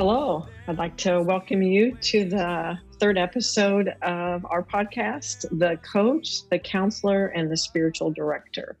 Hello, 0.00 0.46
I'd 0.66 0.78
like 0.78 0.96
to 0.96 1.20
welcome 1.20 1.62
you 1.62 1.94
to 1.94 2.24
the 2.24 2.78
third 2.98 3.18
episode 3.18 3.88
of 4.00 4.46
our 4.46 4.62
podcast, 4.62 5.44
The 5.58 5.76
Coach, 5.82 6.48
the 6.48 6.58
Counselor, 6.58 7.26
and 7.26 7.52
the 7.52 7.56
Spiritual 7.58 8.10
Director, 8.10 8.78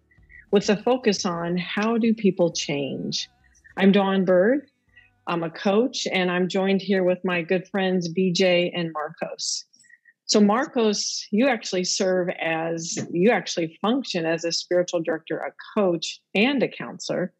with 0.50 0.70
a 0.70 0.78
focus 0.78 1.26
on 1.26 1.58
how 1.58 1.98
do 1.98 2.14
people 2.14 2.50
change. 2.50 3.28
I'm 3.76 3.92
Dawn 3.92 4.24
Bird. 4.24 4.70
I'm 5.26 5.42
a 5.42 5.50
coach, 5.50 6.06
and 6.10 6.30
I'm 6.30 6.48
joined 6.48 6.80
here 6.80 7.04
with 7.04 7.18
my 7.22 7.42
good 7.42 7.68
friends 7.68 8.10
BJ 8.14 8.70
and 8.74 8.90
Marcos. 8.90 9.66
So, 10.24 10.40
Marcos, 10.40 11.26
you 11.30 11.48
actually 11.48 11.84
serve 11.84 12.30
as, 12.40 12.98
you 13.12 13.30
actually 13.30 13.76
function 13.82 14.24
as 14.24 14.46
a 14.46 14.52
spiritual 14.52 15.02
director, 15.02 15.36
a 15.36 15.52
coach, 15.78 16.22
and 16.34 16.62
a 16.62 16.68
counselor. 16.68 17.34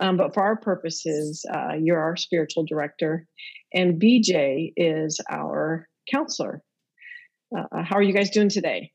Um, 0.00 0.16
but 0.16 0.34
for 0.34 0.42
our 0.42 0.56
purposes, 0.56 1.44
uh, 1.52 1.74
you're 1.80 2.00
our 2.00 2.16
spiritual 2.16 2.64
director, 2.64 3.26
and 3.72 4.00
BJ 4.00 4.72
is 4.76 5.20
our 5.30 5.88
counselor. 6.10 6.62
Uh, 7.56 7.82
how 7.82 7.96
are 7.96 8.02
you 8.02 8.12
guys 8.12 8.30
doing 8.30 8.48
today? 8.48 8.92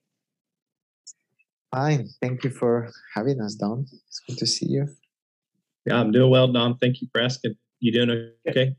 Fine. 1.73 2.09
Thank 2.21 2.43
you 2.43 2.49
for 2.49 2.89
having 3.15 3.41
us, 3.41 3.55
Don. 3.55 3.87
It's 4.07 4.21
good 4.27 4.37
to 4.37 4.45
see 4.45 4.67
you. 4.67 4.87
Yeah, 5.85 5.99
I'm 5.99 6.11
doing 6.11 6.29
well, 6.29 6.51
Don. 6.51 6.77
Thank 6.77 7.01
you 7.01 7.07
for 7.11 7.21
asking. 7.21 7.55
You 7.79 7.91
doing 7.91 8.31
okay? 8.47 8.75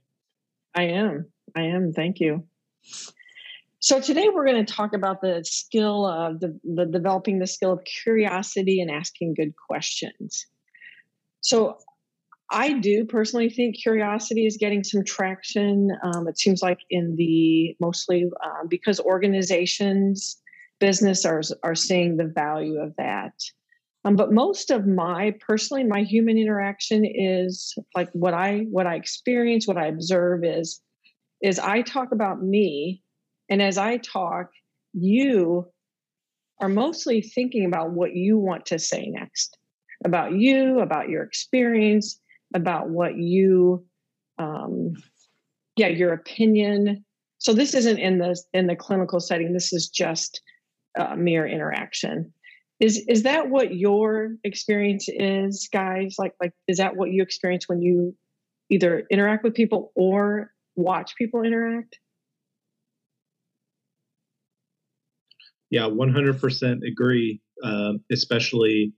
I 0.74 0.84
am. 0.84 1.26
I 1.56 1.62
am. 1.62 1.92
Thank 1.92 2.20
you. 2.20 2.46
So 3.80 4.00
today 4.00 4.28
we're 4.32 4.46
going 4.46 4.64
to 4.64 4.72
talk 4.72 4.94
about 4.94 5.20
the 5.20 5.42
skill 5.44 6.06
of 6.06 6.38
the, 6.38 6.56
the 6.62 6.86
developing 6.86 7.40
the 7.40 7.48
skill 7.48 7.72
of 7.72 7.80
curiosity 7.84 8.80
and 8.80 8.90
asking 8.90 9.34
good 9.34 9.54
questions. 9.56 10.46
So 11.40 11.78
I 12.52 12.74
do 12.74 13.04
personally 13.06 13.48
think 13.48 13.76
curiosity 13.76 14.46
is 14.46 14.58
getting 14.58 14.84
some 14.84 15.04
traction. 15.04 15.90
Um, 16.02 16.28
it 16.28 16.38
seems 16.38 16.62
like 16.62 16.80
in 16.90 17.16
the 17.16 17.74
mostly 17.80 18.30
um, 18.44 18.68
because 18.68 19.00
organizations, 19.00 20.40
business 20.78 21.24
are 21.24 21.40
are 21.62 21.74
seeing 21.74 22.16
the 22.16 22.26
value 22.26 22.78
of 22.78 22.94
that. 22.98 23.32
Um, 24.04 24.16
but 24.16 24.32
most 24.32 24.70
of 24.70 24.86
my 24.86 25.34
personally, 25.40 25.84
my 25.84 26.02
human 26.02 26.36
interaction 26.36 27.04
is 27.06 27.74
like 27.94 28.10
what 28.12 28.34
I 28.34 28.66
what 28.70 28.86
I 28.86 28.96
experience, 28.96 29.66
what 29.66 29.78
I 29.78 29.86
observe 29.86 30.44
is 30.44 30.80
is 31.40 31.58
I 31.58 31.82
talk 31.82 32.12
about 32.12 32.42
me 32.42 33.02
and 33.48 33.62
as 33.62 33.78
I 33.78 33.96
talk, 33.96 34.50
you 34.92 35.66
are 36.60 36.68
mostly 36.68 37.20
thinking 37.20 37.64
about 37.64 37.92
what 37.92 38.14
you 38.14 38.38
want 38.38 38.66
to 38.66 38.78
say 38.78 39.06
next 39.06 39.58
about 40.04 40.32
you, 40.32 40.80
about 40.80 41.08
your 41.08 41.22
experience, 41.22 42.18
about 42.54 42.90
what 42.90 43.16
you, 43.16 43.84
um, 44.38 44.94
yeah, 45.76 45.88
your 45.88 46.12
opinion. 46.12 47.04
So 47.38 47.52
this 47.52 47.74
isn't 47.74 47.98
in 47.98 48.18
the 48.18 48.40
in 48.52 48.66
the 48.66 48.76
clinical 48.76 49.20
setting. 49.20 49.52
This 49.52 49.72
is 49.72 49.88
just 49.88 50.40
a 50.98 51.16
mere 51.16 51.46
interaction. 51.46 52.32
Is 52.80 53.04
is 53.08 53.22
that 53.22 53.48
what 53.48 53.74
your 53.74 54.36
experience 54.44 55.08
is, 55.08 55.68
guys? 55.72 56.16
Like 56.18 56.34
like 56.40 56.52
is 56.68 56.78
that 56.78 56.96
what 56.96 57.10
you 57.10 57.22
experience 57.22 57.68
when 57.68 57.82
you 57.82 58.14
either 58.70 59.06
interact 59.10 59.44
with 59.44 59.54
people 59.54 59.92
or 59.94 60.52
watch 60.76 61.14
people 61.16 61.42
interact? 61.42 61.98
Yeah, 65.70 65.88
100% 65.88 66.86
agree. 66.86 67.40
Uh, 67.64 67.94
especially, 68.10 68.92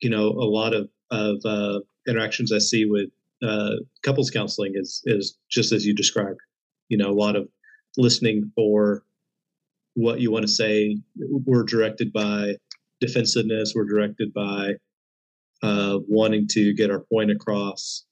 you 0.00 0.08
know, 0.08 0.28
a 0.28 0.48
lot 0.48 0.72
of 0.72 0.88
of 1.10 1.40
uh, 1.44 1.80
interactions 2.08 2.52
I 2.52 2.58
see 2.58 2.84
with 2.84 3.10
uh, 3.42 3.76
couples 4.02 4.30
counseling 4.30 4.72
is 4.74 5.02
is 5.06 5.38
just 5.50 5.72
as 5.72 5.86
you 5.86 5.94
described. 5.94 6.40
You 6.88 6.98
know, 6.98 7.10
a 7.10 7.12
lot 7.12 7.36
of 7.36 7.48
listening 7.96 8.50
for 8.54 9.02
what 9.94 10.20
you 10.20 10.30
want 10.30 10.42
to 10.42 10.52
say. 10.52 10.96
We're 11.16 11.64
directed 11.64 12.12
by 12.12 12.56
defensiveness. 13.00 13.72
We're 13.74 13.84
directed 13.84 14.32
by 14.32 14.74
uh, 15.62 15.98
wanting 16.08 16.46
to 16.48 16.74
get 16.74 16.90
our 16.90 17.00
point 17.00 17.30
across 17.30 18.04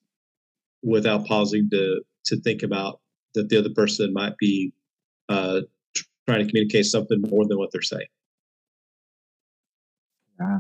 without 0.83 1.27
pausing 1.27 1.69
to 1.71 2.03
to 2.27 2.41
think 2.41 2.63
about 2.63 3.01
that 3.35 3.49
the 3.49 3.59
other 3.59 3.71
person 3.75 4.13
might 4.13 4.37
be 4.39 4.73
uh, 5.29 5.61
trying 6.27 6.45
to 6.45 6.47
communicate 6.47 6.87
something 6.87 7.21
more 7.23 7.47
than 7.47 7.59
what 7.59 7.71
they're 7.73 7.83
saying. 7.83 8.07
Yeah, 10.41 10.59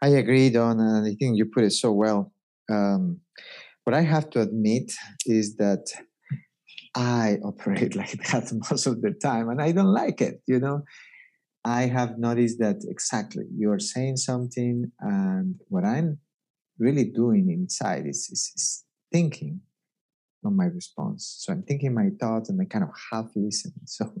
I 0.00 0.08
agree, 0.08 0.50
Don, 0.50 0.80
and 0.80 1.06
I 1.06 1.14
think 1.14 1.36
you 1.36 1.46
put 1.46 1.64
it 1.64 1.72
so 1.72 1.92
well. 1.92 2.32
Um, 2.70 3.20
what 3.84 3.94
I 3.94 4.02
have 4.02 4.30
to 4.30 4.40
admit 4.40 4.92
is 5.26 5.56
that 5.56 5.86
I 6.94 7.38
operate 7.44 7.94
like 7.94 8.18
that 8.30 8.52
most 8.70 8.86
of 8.86 9.02
the 9.02 9.12
time, 9.12 9.48
and 9.48 9.60
I 9.60 9.72
don't 9.72 9.92
like 9.92 10.20
it. 10.20 10.40
You 10.46 10.58
know, 10.60 10.82
I 11.64 11.82
have 11.82 12.18
noticed 12.18 12.58
that 12.60 12.84
exactly 12.88 13.44
you 13.56 13.70
are 13.70 13.78
saying 13.78 14.16
something, 14.16 14.90
and 15.00 15.56
what 15.68 15.84
I'm 15.84 16.18
really 16.78 17.04
doing 17.04 17.50
inside 17.50 18.06
is, 18.06 18.28
is, 18.30 18.52
is 18.54 18.84
thinking 19.12 19.60
on 20.44 20.56
my 20.56 20.66
response. 20.66 21.36
So 21.40 21.52
I'm 21.52 21.62
thinking 21.62 21.94
my 21.94 22.10
thoughts 22.20 22.48
and 22.50 22.60
I 22.60 22.64
kind 22.66 22.84
of 22.84 22.90
half 23.10 23.26
listening. 23.34 23.86
So 23.86 24.12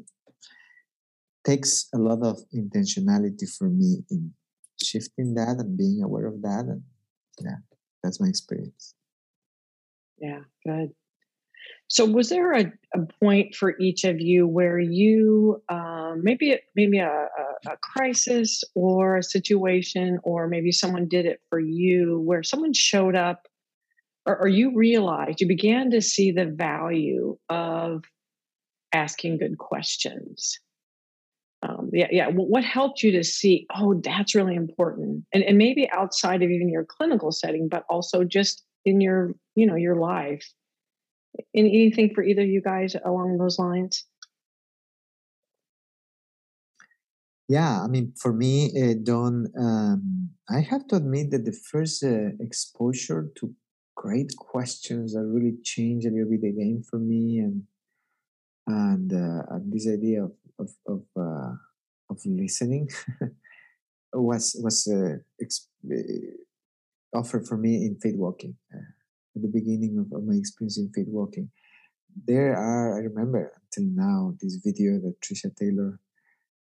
takes 1.44 1.88
a 1.94 1.98
lot 1.98 2.22
of 2.22 2.38
intentionality 2.54 3.48
for 3.56 3.68
me 3.68 4.02
in 4.10 4.32
shifting 4.82 5.34
that 5.34 5.56
and 5.58 5.76
being 5.76 6.02
aware 6.02 6.26
of 6.26 6.42
that. 6.42 6.64
And 6.64 6.82
yeah, 7.40 7.58
that's 8.06 8.20
my 8.20 8.28
experience. 8.28 8.94
Yeah, 10.18 10.40
good. 10.64 10.92
So, 11.88 12.04
was 12.04 12.30
there 12.30 12.52
a, 12.52 12.72
a 12.94 13.06
point 13.20 13.54
for 13.54 13.78
each 13.78 14.04
of 14.04 14.20
you 14.20 14.46
where 14.46 14.78
you 14.78 15.62
um, 15.68 16.20
maybe 16.22 16.58
maybe 16.74 16.98
a, 16.98 17.08
a, 17.08 17.70
a, 17.70 17.76
crisis 17.76 18.64
or 18.74 19.16
a 19.16 19.22
situation, 19.22 20.18
or 20.24 20.48
maybe 20.48 20.72
someone 20.72 21.06
did 21.06 21.26
it 21.26 21.40
for 21.48 21.60
you, 21.60 22.20
where 22.20 22.42
someone 22.42 22.72
showed 22.72 23.14
up, 23.14 23.46
or, 24.24 24.36
or 24.36 24.48
you 24.48 24.74
realized 24.74 25.40
you 25.40 25.46
began 25.46 25.90
to 25.90 26.00
see 26.00 26.32
the 26.32 26.46
value 26.46 27.38
of 27.48 28.02
asking 28.92 29.38
good 29.38 29.58
questions? 29.58 30.58
Yeah, 31.96 32.08
yeah. 32.10 32.28
What 32.28 32.62
helped 32.62 33.02
you 33.02 33.10
to 33.12 33.24
see? 33.24 33.66
Oh, 33.74 34.00
that's 34.04 34.34
really 34.34 34.54
important, 34.54 35.24
and 35.32 35.42
and 35.42 35.56
maybe 35.56 35.88
outside 35.90 36.42
of 36.42 36.50
even 36.50 36.68
your 36.68 36.84
clinical 36.84 37.32
setting, 37.32 37.68
but 37.68 37.84
also 37.88 38.22
just 38.22 38.64
in 38.84 39.00
your 39.00 39.34
you 39.54 39.66
know 39.66 39.76
your 39.76 39.96
life. 39.96 40.44
In 41.52 41.66
anything 41.66 42.12
for 42.14 42.22
either 42.22 42.42
of 42.42 42.48
you 42.48 42.62
guys 42.62 42.96
along 43.04 43.38
those 43.38 43.58
lines? 43.58 44.04
Yeah, 47.48 47.82
I 47.82 47.86
mean, 47.86 48.12
for 48.20 48.32
me, 48.32 48.72
uh, 48.74 48.94
Don, 49.02 49.46
um, 49.58 50.30
I 50.50 50.60
have 50.60 50.86
to 50.88 50.96
admit 50.96 51.30
that 51.30 51.44
the 51.44 51.52
first 51.52 52.02
uh, 52.02 52.30
exposure 52.40 53.30
to 53.36 53.54
great 53.94 54.34
questions 54.36 55.14
that 55.14 55.22
really 55.24 55.56
changed 55.62 56.06
a 56.06 56.10
little 56.10 56.28
bit 56.30 56.42
the 56.42 56.52
game 56.52 56.82
for 56.88 56.98
me, 56.98 57.38
and 57.38 57.62
and 58.66 59.12
uh, 59.12 59.58
this 59.64 59.88
idea 59.88 60.24
of 60.24 60.32
of 60.58 60.70
of, 60.86 61.02
uh, 61.16 61.52
of 62.10 62.20
listening 62.24 62.88
was 64.12 64.56
was 64.62 64.86
uh, 64.86 65.16
uh, 65.42 67.18
offered 67.18 67.46
for 67.46 67.56
me 67.56 67.86
in 67.86 67.98
faith 68.00 68.16
walking 68.16 68.56
uh, 68.74 68.90
at 69.34 69.42
the 69.42 69.48
beginning 69.48 69.98
of, 69.98 70.16
of, 70.16 70.24
my 70.24 70.34
experience 70.34 70.78
in 70.78 70.90
faith 70.94 71.08
walking. 71.08 71.50
There 72.26 72.56
are 72.56 72.96
I 72.96 73.00
remember 73.00 73.52
until 73.62 73.90
now 73.94 74.34
this 74.40 74.56
video 74.64 74.98
that 75.00 75.20
Trisha 75.20 75.54
Taylor 75.54 76.00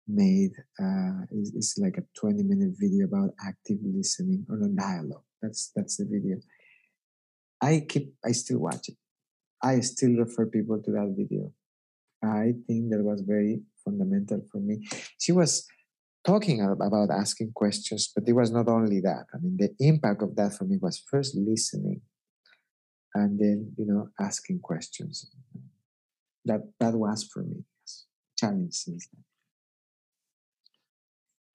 made 0.06 0.52
uh, 0.81 1.25
is, 1.31 1.52
is 1.55 1.79
like 1.81 1.96
a 1.96 2.05
20 2.19 2.43
minute 2.43 2.75
video 2.79 3.06
about 3.06 3.31
active 3.46 3.79
listening 3.82 4.44
or 4.49 4.56
no 4.58 4.69
dialogue. 4.69 5.23
That's 5.41 5.73
that's 5.75 5.96
the 5.96 6.06
video. 6.11 6.38
I 7.61 7.87
keep 7.88 8.14
I 8.25 8.32
still 8.32 8.58
watch 8.58 8.88
it. 8.88 8.96
I 9.62 9.81
still 9.81 10.17
refer 10.17 10.46
people 10.46 10.82
to 10.82 10.91
that 10.93 11.14
video. 11.17 11.52
I 12.23 12.55
think 12.67 12.91
that 12.91 13.02
was 13.02 13.23
very 13.23 13.62
fundamental 13.84 14.42
for 14.50 14.58
me. 14.58 14.86
She 15.19 15.32
was 15.32 15.66
talking 16.26 16.60
about 16.62 17.10
asking 17.10 17.52
questions, 17.54 18.10
but 18.14 18.25
it 18.26 18.32
was 18.32 18.50
not 18.50 18.69
only 18.69 19.00
that. 19.00 19.26
I 19.34 19.38
mean, 19.38 19.56
the 19.58 19.70
impact 19.78 20.22
of 20.22 20.36
that 20.36 20.54
for 20.54 20.64
me 20.64 20.78
was 20.81 21.02
first 21.10 21.36
listening 21.36 22.00
and 23.14 23.38
then, 23.38 23.72
you 23.78 23.86
know, 23.86 24.08
asking 24.20 24.60
questions. 24.60 25.31
That 26.46 26.60
that 26.81 26.94
was 26.94 27.25
for 27.32 27.42
me 27.42 27.64
since 28.70 29.08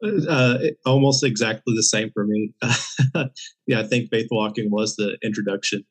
then. 0.02 0.28
Uh, 0.30 0.58
almost 0.86 1.24
exactly 1.24 1.76
the 1.76 1.84
same 1.84 2.10
for 2.14 2.26
me. 2.26 2.54
yeah, 3.68 3.82
I 3.82 3.84
think 3.84 4.10
faith 4.10 4.28
walking 4.32 4.72
was 4.72 4.96
the 4.96 5.18
introduction 5.24 5.84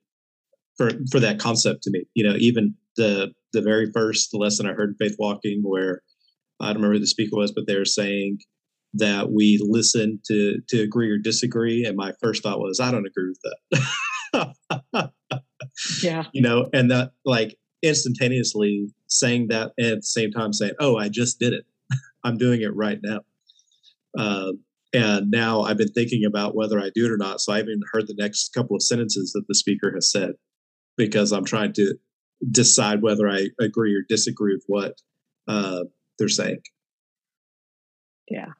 for 0.76 0.90
for 1.10 1.20
that 1.20 1.38
concept 1.38 1.82
to 1.84 1.90
me. 1.90 2.04
You 2.14 2.24
know, 2.24 2.34
even 2.38 2.74
the 2.96 3.32
the 3.52 3.60
very 3.60 3.92
first 3.92 4.34
lesson 4.34 4.66
I 4.66 4.72
heard 4.72 4.96
faith 4.98 5.16
walking, 5.18 5.60
where 5.62 6.02
I 6.60 6.66
don't 6.66 6.76
remember 6.76 6.94
who 6.94 7.00
the 7.00 7.06
speaker 7.06 7.36
was, 7.36 7.52
but 7.52 7.66
they 7.66 7.76
were 7.76 7.84
saying 7.84 8.38
that 8.94 9.30
we 9.30 9.58
listen 9.62 10.20
to 10.26 10.58
to 10.68 10.80
agree 10.80 11.10
or 11.10 11.18
disagree. 11.18 11.84
And 11.84 11.96
my 11.96 12.12
first 12.20 12.42
thought 12.42 12.60
was, 12.60 12.80
I 12.80 12.90
don't 12.90 13.06
agree 13.06 13.28
with 13.28 13.40
that. 14.32 15.12
yeah. 16.02 16.24
You 16.32 16.42
know, 16.42 16.68
and 16.72 16.90
that 16.90 17.12
like 17.24 17.56
instantaneously 17.82 18.88
saying 19.06 19.48
that 19.48 19.72
and 19.78 19.86
at 19.86 19.98
the 19.98 20.02
same 20.02 20.30
time 20.30 20.52
saying, 20.52 20.72
"Oh, 20.80 20.96
I 20.96 21.08
just 21.08 21.38
did 21.38 21.52
it. 21.52 21.64
I'm 22.24 22.36
doing 22.36 22.62
it 22.62 22.74
right 22.74 22.98
now." 23.02 23.20
Uh, 24.18 24.52
and 24.94 25.30
now 25.30 25.62
I've 25.62 25.76
been 25.76 25.92
thinking 25.92 26.24
about 26.24 26.54
whether 26.54 26.80
I 26.80 26.90
do 26.94 27.06
it 27.06 27.12
or 27.12 27.18
not. 27.18 27.40
So 27.40 27.52
I 27.52 27.58
haven't 27.58 27.82
heard 27.92 28.06
the 28.06 28.16
next 28.16 28.54
couple 28.54 28.74
of 28.74 28.82
sentences 28.82 29.32
that 29.32 29.46
the 29.46 29.54
speaker 29.54 29.92
has 29.94 30.10
said 30.10 30.32
because 30.96 31.30
I'm 31.30 31.44
trying 31.44 31.74
to 31.74 31.94
decide 32.50 33.02
whether 33.02 33.28
I 33.28 33.48
agree 33.60 33.94
or 33.94 34.02
disagree 34.08 34.54
with 34.54 34.64
what 34.66 34.94
uh, 35.46 35.84
they're 36.18 36.28
saying. 36.28 36.60
Yeah. 38.28 38.52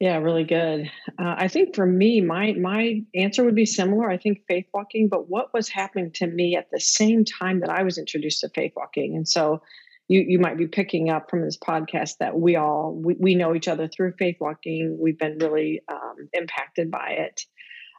Yeah, 0.00 0.18
really 0.18 0.44
good. 0.44 0.90
Uh, 1.18 1.34
I 1.38 1.48
think 1.48 1.74
for 1.74 1.86
me, 1.86 2.20
my 2.20 2.52
my 2.52 3.00
answer 3.14 3.44
would 3.44 3.54
be 3.54 3.64
similar. 3.64 4.10
I 4.10 4.18
think 4.18 4.42
faith 4.48 4.66
walking, 4.74 5.08
but 5.08 5.30
what 5.30 5.54
was 5.54 5.68
happening 5.68 6.10
to 6.16 6.26
me 6.26 6.56
at 6.56 6.66
the 6.70 6.80
same 6.80 7.24
time 7.24 7.60
that 7.60 7.70
I 7.70 7.84
was 7.84 7.96
introduced 7.96 8.40
to 8.40 8.48
faith 8.50 8.72
walking, 8.76 9.14
and 9.14 9.26
so 9.26 9.62
you 10.08 10.24
you 10.26 10.38
might 10.38 10.58
be 10.58 10.66
picking 10.66 11.10
up 11.10 11.30
from 11.30 11.42
this 11.42 11.56
podcast 11.56 12.18
that 12.18 12.38
we 12.38 12.56
all 12.56 13.00
we, 13.02 13.16
we 13.18 13.34
know 13.34 13.54
each 13.54 13.68
other 13.68 13.88
through 13.88 14.14
faith 14.18 14.36
walking. 14.40 14.98
We've 15.00 15.18
been 15.18 15.38
really 15.38 15.80
um, 15.90 16.28
impacted 16.32 16.90
by 16.90 17.10
it. 17.10 17.40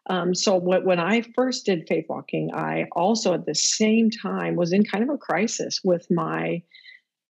Um, 0.08 0.36
so 0.36 0.56
what, 0.56 0.86
when 0.86 1.00
I 1.00 1.24
first 1.34 1.66
did 1.66 1.88
faith 1.88 2.06
walking, 2.08 2.52
I 2.54 2.86
also 2.92 3.34
at 3.34 3.48
the 3.48 3.56
same 3.56 4.12
time 4.12 4.56
was 4.56 4.72
in 4.72 4.84
kind 4.84 5.04
of 5.04 5.10
a 5.10 5.18
crisis 5.18 5.80
with 5.84 6.06
my 6.12 6.62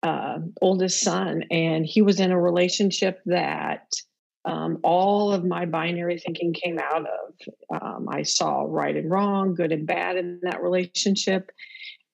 uh, 0.04 0.38
oldest 0.60 1.00
son, 1.00 1.44
and 1.50 1.86
he 1.86 2.02
was 2.02 2.20
in 2.20 2.30
a 2.30 2.40
relationship 2.40 3.20
that 3.24 3.90
um, 4.44 4.78
all 4.84 5.32
of 5.32 5.44
my 5.44 5.64
binary 5.64 6.18
thinking 6.18 6.52
came 6.52 6.78
out 6.78 7.06
of. 7.06 7.80
Um, 7.80 8.08
I 8.10 8.22
saw 8.22 8.66
right 8.68 8.94
and 8.94 9.10
wrong, 9.10 9.54
good 9.54 9.72
and 9.72 9.86
bad 9.86 10.16
in 10.16 10.40
that 10.42 10.62
relationship. 10.62 11.50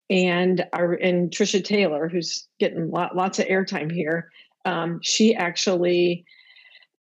And 0.08 0.64
our, 0.72 0.92
and 0.92 1.30
Trisha 1.30 1.64
Taylor, 1.64 2.08
who's 2.08 2.46
getting 2.60 2.90
lot, 2.90 3.16
lots 3.16 3.40
of 3.40 3.46
airtime 3.46 3.90
here, 3.90 4.30
um, 4.64 5.00
she 5.02 5.34
actually 5.34 6.24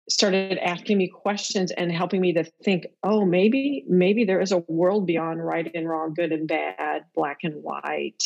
started 0.09 0.59
asking 0.59 0.99
me 0.99 1.09
questions 1.09 1.71
and 1.71 1.91
helping 1.91 2.21
me 2.21 2.33
to 2.35 2.45
think 2.63 2.87
oh 3.03 3.25
maybe 3.25 3.85
maybe 3.89 4.25
there 4.25 4.41
is 4.41 4.53
a 4.53 4.59
world 4.69 5.07
beyond 5.07 5.43
right 5.43 5.71
and 5.75 5.89
wrong 5.89 6.13
good 6.13 6.31
and 6.31 6.47
bad 6.47 7.03
black 7.15 7.39
and 7.43 7.55
white 7.63 8.23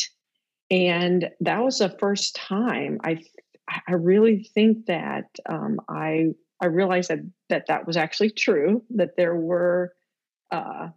and 0.71 1.29
that 1.39 1.63
was 1.63 1.79
the 1.79 1.95
first 1.99 2.35
time 2.35 2.99
i 3.03 3.21
i 3.87 3.93
really 3.93 4.43
think 4.53 4.85
that 4.85 5.25
um, 5.47 5.79
i 5.89 6.27
i 6.61 6.65
realized 6.65 7.09
that 7.09 7.19
that 7.49 7.67
that 7.67 7.87
was 7.87 7.97
actually 7.97 8.29
true 8.29 8.83
that 8.89 9.15
there 9.17 9.35
were 9.35 9.93
uh, 10.51 10.89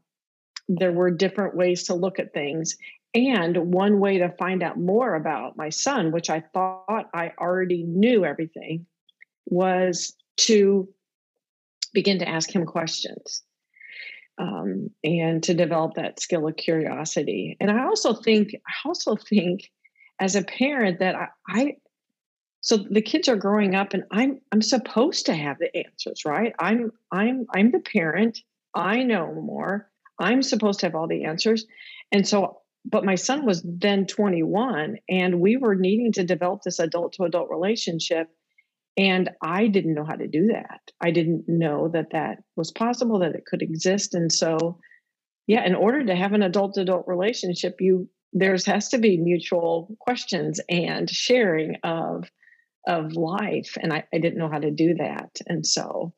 there 0.68 0.92
were 0.92 1.10
different 1.10 1.54
ways 1.54 1.84
to 1.84 1.94
look 1.94 2.18
at 2.18 2.32
things. 2.32 2.76
And 3.14 3.74
one 3.74 4.00
way 4.00 4.18
to 4.18 4.30
find 4.38 4.62
out 4.62 4.78
more 4.78 5.14
about 5.14 5.54
my 5.54 5.68
son 5.68 6.12
which 6.12 6.30
i 6.30 6.40
thought 6.54 7.10
i 7.12 7.32
already 7.38 7.82
knew 7.82 8.24
everything 8.24 8.86
was 9.44 10.14
to 10.38 10.88
begin 11.92 12.18
to 12.20 12.28
ask 12.28 12.50
him 12.50 12.64
questions 12.64 13.42
um, 14.38 14.90
and 15.04 15.42
to 15.44 15.54
develop 15.54 15.94
that 15.94 16.20
skill 16.20 16.48
of 16.48 16.56
curiosity. 16.56 17.56
And 17.60 17.70
I 17.70 17.84
also 17.84 18.14
think, 18.14 18.54
I 18.54 18.88
also 18.88 19.16
think 19.16 19.70
as 20.20 20.36
a 20.36 20.42
parent 20.42 21.00
that 21.00 21.14
I, 21.14 21.28
I 21.48 21.76
so 22.62 22.76
the 22.76 23.02
kids 23.02 23.28
are 23.28 23.36
growing 23.36 23.74
up 23.74 23.92
and 23.92 24.04
I'm 24.12 24.40
I'm 24.52 24.62
supposed 24.62 25.26
to 25.26 25.34
have 25.34 25.58
the 25.58 25.76
answers, 25.76 26.24
right? 26.24 26.54
I'm 26.60 26.92
I'm 27.10 27.46
I'm 27.52 27.72
the 27.72 27.80
parent. 27.80 28.38
I 28.72 29.02
know 29.02 29.34
more. 29.34 29.90
I'm 30.20 30.42
supposed 30.42 30.80
to 30.80 30.86
have 30.86 30.94
all 30.94 31.08
the 31.08 31.24
answers. 31.24 31.66
And 32.12 32.26
so 32.26 32.58
but 32.84 33.04
my 33.04 33.16
son 33.16 33.44
was 33.44 33.62
then 33.64 34.06
21 34.06 34.96
and 35.08 35.40
we 35.40 35.56
were 35.56 35.74
needing 35.74 36.12
to 36.12 36.24
develop 36.24 36.62
this 36.62 36.78
adult 36.78 37.14
to 37.14 37.24
adult 37.24 37.50
relationship 37.50 38.28
and 38.96 39.30
I 39.42 39.68
didn't 39.68 39.94
know 39.94 40.04
how 40.04 40.16
to 40.16 40.28
do 40.28 40.48
that. 40.48 40.80
I 41.00 41.10
didn't 41.10 41.44
know 41.48 41.88
that 41.88 42.10
that 42.12 42.38
was 42.56 42.70
possible, 42.70 43.18
that 43.20 43.34
it 43.34 43.46
could 43.46 43.62
exist. 43.62 44.14
And 44.14 44.30
so, 44.30 44.78
yeah, 45.46 45.64
in 45.64 45.74
order 45.74 46.04
to 46.04 46.14
have 46.14 46.32
an 46.32 46.42
adult 46.42 46.76
adult 46.76 47.06
relationship, 47.06 47.76
you 47.80 48.08
there's 48.32 48.64
has 48.66 48.88
to 48.88 48.98
be 48.98 49.18
mutual 49.18 49.94
questions 50.00 50.60
and 50.68 51.08
sharing 51.08 51.76
of 51.82 52.30
of 52.86 53.12
life. 53.12 53.76
And 53.80 53.92
I, 53.92 54.04
I 54.12 54.18
didn't 54.18 54.38
know 54.38 54.50
how 54.50 54.58
to 54.58 54.70
do 54.70 54.94
that. 54.94 55.38
And 55.46 55.64
so 55.64 56.12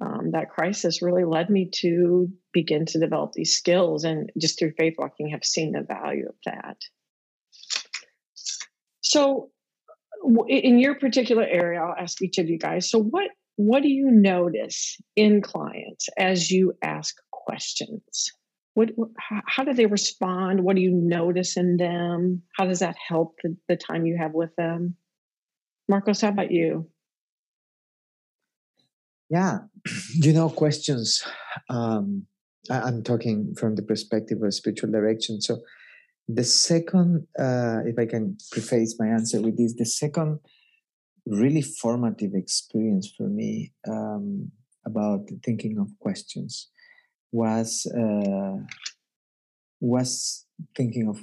um, 0.00 0.32
that 0.32 0.50
crisis 0.50 1.00
really 1.00 1.24
led 1.24 1.48
me 1.48 1.70
to 1.76 2.28
begin 2.52 2.84
to 2.86 2.98
develop 2.98 3.32
these 3.32 3.56
skills 3.56 4.04
and 4.04 4.30
just 4.38 4.58
through 4.58 4.72
faith 4.76 4.94
walking 4.98 5.30
have 5.30 5.44
seen 5.44 5.72
the 5.72 5.82
value 5.82 6.28
of 6.28 6.34
that. 6.44 6.76
So 9.00 9.50
in 10.48 10.78
your 10.78 10.94
particular 10.94 11.44
area, 11.44 11.80
I'll 11.80 11.96
ask 11.98 12.20
each 12.22 12.38
of 12.38 12.48
you 12.48 12.58
guys. 12.58 12.90
So, 12.90 12.98
what 12.98 13.30
what 13.56 13.82
do 13.82 13.88
you 13.88 14.10
notice 14.10 14.96
in 15.16 15.42
clients 15.42 16.08
as 16.18 16.50
you 16.50 16.74
ask 16.82 17.16
questions? 17.30 18.32
What, 18.74 18.90
how, 19.18 19.64
do 19.64 19.74
they 19.74 19.84
respond? 19.84 20.64
What 20.64 20.76
do 20.76 20.82
you 20.82 20.92
notice 20.92 21.58
in 21.58 21.76
them? 21.76 22.42
How 22.56 22.64
does 22.64 22.78
that 22.78 22.96
help 23.06 23.36
the, 23.42 23.54
the 23.68 23.76
time 23.76 24.06
you 24.06 24.16
have 24.18 24.32
with 24.32 24.54
them? 24.56 24.96
Marcos, 25.88 26.22
how 26.22 26.28
about 26.28 26.50
you? 26.50 26.88
Yeah, 29.28 29.58
you 30.14 30.32
know, 30.32 30.48
questions. 30.48 31.22
Um, 31.68 32.26
I, 32.70 32.88
am 32.88 33.02
talking 33.02 33.54
from 33.58 33.74
the 33.74 33.82
perspective 33.82 34.42
of 34.42 34.54
spiritual 34.54 34.90
direction. 34.90 35.42
So, 35.42 35.58
the 36.34 36.44
second, 36.44 37.26
uh, 37.38 37.80
if 37.84 37.98
I 37.98 38.06
can 38.06 38.36
preface 38.50 38.96
my 38.98 39.08
answer 39.08 39.40
with 39.40 39.56
this, 39.56 39.74
the 39.74 39.84
second 39.84 40.38
really 41.26 41.62
formative 41.62 42.34
experience 42.34 43.12
for 43.16 43.28
me 43.28 43.72
um, 43.88 44.50
about 44.84 45.28
thinking 45.44 45.78
of 45.78 45.88
questions 46.00 46.68
was 47.30 47.86
uh, 47.96 48.58
was 49.80 50.46
thinking 50.76 51.08
of, 51.08 51.18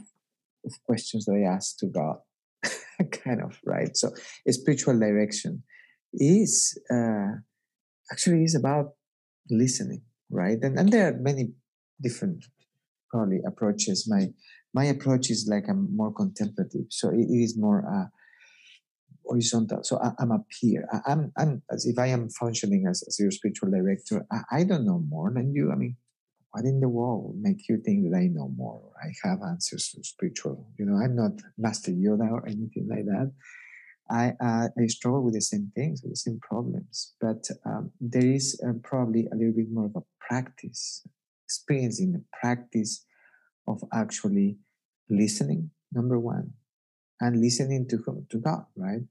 of 0.66 0.74
questions 0.86 1.26
that 1.26 1.34
I 1.34 1.54
asked 1.54 1.80
to 1.80 1.88
God, 1.88 2.18
kind 3.12 3.42
of 3.42 3.60
right. 3.66 3.96
So, 3.96 4.12
spiritual 4.50 5.00
direction 5.00 5.64
is 6.14 6.78
uh, 6.92 7.40
actually 8.12 8.44
is 8.44 8.56
about 8.56 8.94
listening, 9.50 10.02
right? 10.30 10.58
And 10.62 10.80
and 10.80 10.92
there 10.92 11.08
are 11.10 11.18
many 11.18 11.52
different 12.02 12.46
probably 13.10 13.40
approaches. 13.46 14.08
My 14.10 14.28
my 14.74 14.86
approach 14.86 15.30
is 15.30 15.48
like 15.50 15.66
I'm 15.70 15.96
more 15.96 16.14
contemplative, 16.14 16.86
so 16.90 17.10
it, 17.10 17.28
it 17.30 17.42
is 17.44 17.58
more 17.58 17.84
uh, 17.88 18.08
horizontal. 19.26 19.84
So 19.84 20.00
I, 20.02 20.12
am 20.22 20.32
up 20.32 20.46
here. 20.60 20.88
I, 20.92 21.12
am 21.12 21.32
I'm, 21.38 21.48
I'm 21.48 21.64
as 21.72 21.86
if 21.86 21.98
I 21.98 22.08
am 22.08 22.30
functioning 22.30 22.86
as, 22.90 23.04
as 23.08 23.20
your 23.20 23.32
spiritual 23.32 23.72
director. 23.72 24.26
I, 24.32 24.60
I 24.60 24.64
don't 24.64 24.86
know 24.86 25.04
more 25.08 25.32
than 25.34 25.54
you. 25.54 25.72
I 25.72 25.76
mean, 25.76 25.96
what 26.52 26.66
in 26.66 26.80
the 26.80 26.90
world 26.90 27.36
make 27.40 27.68
you 27.70 27.78
think 27.78 28.10
that 28.10 28.18
I 28.18 28.28
know 28.28 28.52
more? 28.56 28.92
I 29.02 29.10
have 29.28 29.40
answers 29.44 29.90
to 29.96 30.04
spiritual. 30.04 30.68
You 30.78 30.86
know, 30.86 30.98
I'm 30.98 31.16
not 31.16 31.34
Master 31.58 31.92
Yoda 31.92 32.32
or 32.32 32.48
anything 32.48 32.88
like 32.90 33.06
that. 33.06 33.32
I 34.10 34.34
uh, 34.42 34.70
I 34.78 34.88
struggle 34.88 35.24
with 35.24 35.36
the 35.36 35.42
same 35.42 35.72
things, 35.76 36.02
with 36.02 36.14
the 36.14 36.18
same 36.18 36.40
problems, 36.40 37.14
but 37.22 37.48
um, 37.66 37.92
there 38.02 38.26
is 38.26 38.60
uh, 38.68 38.74
probably 38.84 39.28
a 39.32 39.36
little 39.36 39.54
bit 39.54 39.72
more 39.72 39.86
of 39.86 39.96
a 39.96 40.02
practice, 40.20 41.06
experiencing 41.50 42.12
the 42.12 42.24
practice 42.40 43.06
of 43.68 43.84
actually 43.92 44.58
listening, 45.10 45.72
number 45.92 46.20
one, 46.20 46.54
and 47.20 47.42
listening 47.42 47.88
to 47.90 47.98
to 48.30 48.38
God, 48.38 48.66
right? 48.78 49.02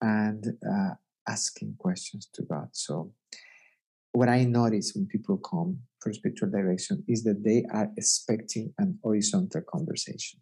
And 0.00 0.42
uh, 0.66 0.94
asking 1.28 1.76
questions 1.78 2.28
to 2.34 2.42
God. 2.42 2.68
So, 2.72 3.12
what 4.12 4.30
I 4.30 4.44
notice 4.44 4.92
when 4.94 5.06
people 5.06 5.36
come 5.36 5.80
for 6.00 6.12
spiritual 6.12 6.50
direction 6.50 7.04
is 7.06 7.22
that 7.24 7.44
they 7.44 7.64
are 7.70 7.88
expecting 7.98 8.72
an 8.78 8.98
horizontal 9.02 9.62
conversation. 9.70 10.40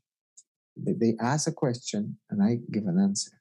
They 0.76 1.14
ask 1.20 1.48
a 1.48 1.52
question 1.52 2.18
and 2.30 2.42
I 2.42 2.58
give 2.72 2.86
an 2.86 2.98
answer. 2.98 3.32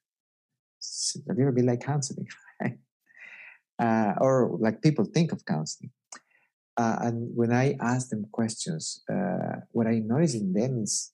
It's 0.80 1.18
a 1.30 1.34
little 1.34 1.54
bit 1.54 1.66
like 1.66 1.82
counseling, 1.86 2.28
right? 2.62 2.78
Uh, 3.80 4.14
or 4.20 4.58
like 4.60 4.82
people 4.82 5.06
think 5.06 5.32
of 5.32 5.46
counseling. 5.46 5.92
Uh, 6.80 6.96
and 7.02 7.36
when 7.36 7.52
I 7.52 7.76
ask 7.82 8.08
them 8.08 8.26
questions, 8.32 9.04
uh, 9.12 9.58
what 9.72 9.86
I 9.86 10.00
notice 10.00 10.34
in 10.34 10.54
them 10.54 10.84
is 10.84 11.12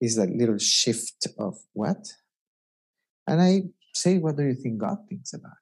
is 0.00 0.16
that 0.16 0.30
little 0.30 0.58
shift 0.58 1.26
of 1.38 1.56
what, 1.72 2.02
and 3.26 3.40
I 3.40 3.62
say, 3.94 4.18
what 4.18 4.36
do 4.36 4.44
you 4.44 4.54
think 4.54 4.78
God 4.78 4.98
thinks 5.08 5.34
about? 5.34 5.58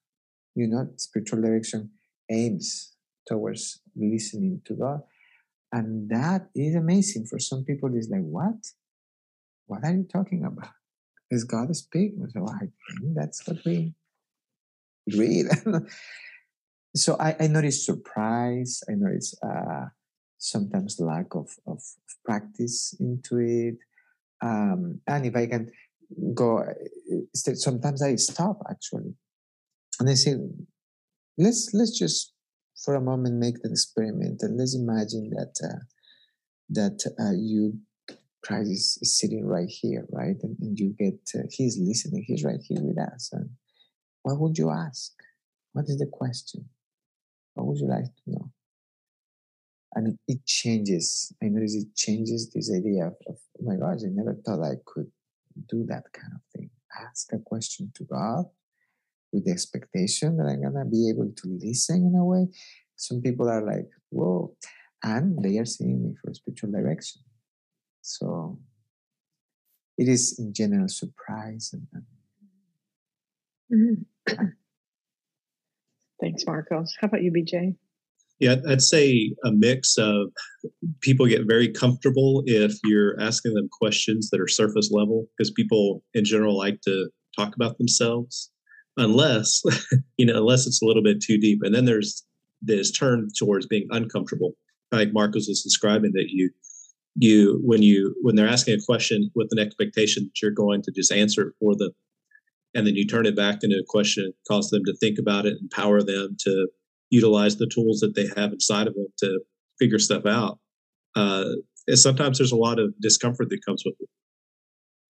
You 0.55 0.69
know, 0.69 0.89
spiritual 0.97 1.43
direction 1.43 1.91
aims 2.31 2.95
towards 3.27 3.81
listening 3.97 4.63
to 4.67 4.75
God, 4.75 5.01
and 5.73 6.09
that 6.11 6.49
is 6.55 6.77
amazing. 6.77 7.27
For 7.27 7.41
some 7.41 7.65
people, 7.65 7.91
it's 7.95 8.09
like, 8.09 8.23
what? 8.23 8.63
What 9.67 9.85
are 9.85 9.93
you 9.93 10.07
talking 10.13 10.45
about? 10.45 10.71
Is 11.33 11.43
God 11.43 11.75
speaking? 11.75 12.29
So 12.33 12.47
I 12.47 12.67
think 13.01 13.17
that's 13.17 13.45
what 13.49 13.59
we 13.67 13.95
read. 15.17 15.47
so 16.95 17.17
I, 17.19 17.37
I 17.41 17.47
notice 17.47 17.87
surprise. 17.87 18.83
I 18.89 18.93
notice 18.95 19.35
uh, 19.43 19.87
sometimes 20.39 21.01
lack 21.01 21.35
of, 21.35 21.49
of, 21.67 21.83
practice 22.25 22.95
into 23.01 23.39
it. 23.39 23.75
Um, 24.43 25.01
and 25.09 25.27
if 25.27 25.35
I 25.35 25.47
can 25.47 25.71
go, 26.35 26.59
uh, 26.59 26.75
sometimes 27.33 28.03
I 28.03 28.17
stop 28.17 28.61
actually, 28.71 29.15
and 29.99 30.09
I 30.09 30.15
say, 30.15 30.37
let's 31.39 31.71
let's 31.73 31.99
just 31.99 32.33
for 32.85 32.95
a 32.95 33.01
moment 33.01 33.37
make 33.37 33.63
the 33.63 33.71
experiment 33.71 34.43
and 34.43 34.59
let's 34.59 34.77
imagine 34.77 35.31
that 35.31 35.55
uh, 35.65 35.83
that 36.71 37.01
uh, 37.19 37.33
you 37.37 37.79
Christ 38.45 38.71
is, 38.71 38.99
is, 39.03 39.19
sitting 39.19 39.47
right 39.47 39.69
here, 39.69 40.07
right, 40.11 40.37
and, 40.43 40.57
and 40.61 40.79
you 40.79 40.95
get 40.99 41.19
uh, 41.35 41.47
he's 41.51 41.79
listening, 41.79 42.25
he's 42.27 42.45
right 42.45 42.61
here 42.63 42.83
with 42.83 42.99
us, 42.99 43.31
and 43.33 43.51
what 44.23 44.39
would 44.39 44.59
you 44.59 44.71
ask? 44.71 45.13
What 45.73 45.87
is 45.89 45.99
the 45.99 46.11
question? 46.13 46.69
What 47.55 47.67
would 47.67 47.79
you 47.79 47.89
like 47.89 48.05
to 48.05 48.23
know? 48.27 48.51
And 49.95 50.19
it 50.27 50.45
changes. 50.47 51.35
I 51.43 51.49
notice 51.49 51.75
it 51.75 51.95
changes 51.95 52.51
this 52.51 52.73
idea 52.75 53.09
of, 53.09 53.15
of 53.27 53.37
oh 53.61 53.65
my 53.65 53.77
gosh, 53.77 54.01
I 54.05 54.09
never 54.11 54.35
thought 54.35 54.63
I 54.63 54.77
could 54.87 55.11
do 55.69 55.85
that 55.89 56.05
kind 56.13 56.33
of 56.35 56.41
thing. 56.55 56.71
Ask 57.09 57.33
a 57.33 57.39
question 57.39 57.93
to 57.97 58.05
God 58.05 58.47
with 59.33 59.45
the 59.45 59.51
expectation 59.51 60.37
that 60.39 60.47
I'm 60.47 60.63
gonna 60.63 60.85
be 60.85 61.11
able 61.11 61.31
to 61.31 61.59
listen 61.63 62.07
in 62.07 62.15
a 62.15 62.25
way. 62.25 62.49
Some 62.97 63.21
people 63.21 63.49
are 63.49 63.65
like, 63.65 63.89
whoa, 64.11 64.55
and 65.03 65.43
they 65.43 65.59
are 65.59 65.65
seeing 65.65 66.03
me 66.03 66.15
for 66.23 66.33
spiritual 66.33 66.71
direction. 66.71 67.23
So 68.01 68.59
it 69.99 70.09
is 70.09 70.39
in 70.39 70.53
general 70.53 70.89
surprise 70.89 71.75
and, 71.75 71.87
and 73.71 74.07
mm-hmm. 74.29 74.45
Thanks, 76.23 76.47
Marcos. 76.47 76.95
How 77.01 77.09
about 77.09 77.25
you, 77.25 77.33
BJ? 77.33 77.75
Yeah, 78.39 78.57
I'd 78.69 78.81
say 78.81 79.35
a 79.45 79.51
mix 79.51 79.99
of 79.99 80.29
people 81.01 81.27
get 81.27 81.49
very 81.49 81.69
comfortable 81.69 82.45
if 82.47 82.79
you're 82.85 83.21
asking 83.21 83.55
them 83.55 83.69
questions 83.71 84.31
that 84.31 84.41
are 84.41 84.47
surface 84.49 84.91
level 84.93 85.27
because 85.37 85.51
people 85.51 86.05
in 86.15 86.25
general 86.25 86.57
like 86.57 86.81
to 86.83 87.11
talk 87.37 87.57
about 87.57 87.79
themselves 87.79 88.51
unless 88.97 89.63
you 90.17 90.27
know 90.27 90.37
unless 90.37 90.67
it's 90.67 90.83
a 90.83 90.85
little 90.85 91.03
bit 91.03 91.21
too 91.21 91.39
deep 91.39 91.61
and 91.63 91.75
then 91.75 91.87
there's 91.87 92.25
this 92.61 92.91
turn 92.91 93.29
towards 93.39 93.67
being 93.67 93.87
uncomfortable 93.91 94.53
like 94.91 95.13
marcos 95.15 95.49
was 95.49 95.63
describing 95.63 96.13
that 96.13 96.27
you 96.29 96.51
you 97.17 97.59
when 97.65 97.83
you 97.83 98.15
when 98.21 98.37
they're 98.37 98.49
asking 98.49 98.75
a 98.75 98.85
question 98.85 99.31
with 99.35 99.49
an 99.51 99.59
expectation 99.59 100.25
that 100.25 100.43
you're 100.43 100.51
going 100.51 100.83
to 100.83 100.91
just 100.91 101.11
answer 101.11 101.49
it 101.49 101.55
for 101.59 101.75
them 101.75 101.91
and 102.75 102.87
then 102.87 102.95
you 102.95 103.07
turn 103.07 103.27
it 103.27 103.37
back 103.37 103.59
into 103.63 103.77
a 103.77 103.85
question 103.89 104.33
cause 104.49 104.71
them 104.71 104.83
to 104.85 104.97
think 104.97 105.19
about 105.19 105.47
it 105.47 105.57
empower 105.61 106.03
them 106.03 106.37
to 106.39 106.69
utilize 107.11 107.57
the 107.57 107.71
tools 107.73 108.01
that 108.01 108.15
they 108.15 108.27
have 108.37 108.53
inside 108.53 108.87
of 108.87 108.95
them 108.95 109.07
to 109.19 109.41
figure 109.79 109.99
stuff 109.99 110.27
out 110.27 110.59
uh, 111.15 111.45
sometimes 111.91 112.39
there's 112.39 112.53
a 112.53 112.57
lot 112.57 112.79
of 112.79 112.93
discomfort 113.01 113.49
that 113.51 113.65
comes 113.65 113.83
with 113.85 113.95
it 114.01 114.09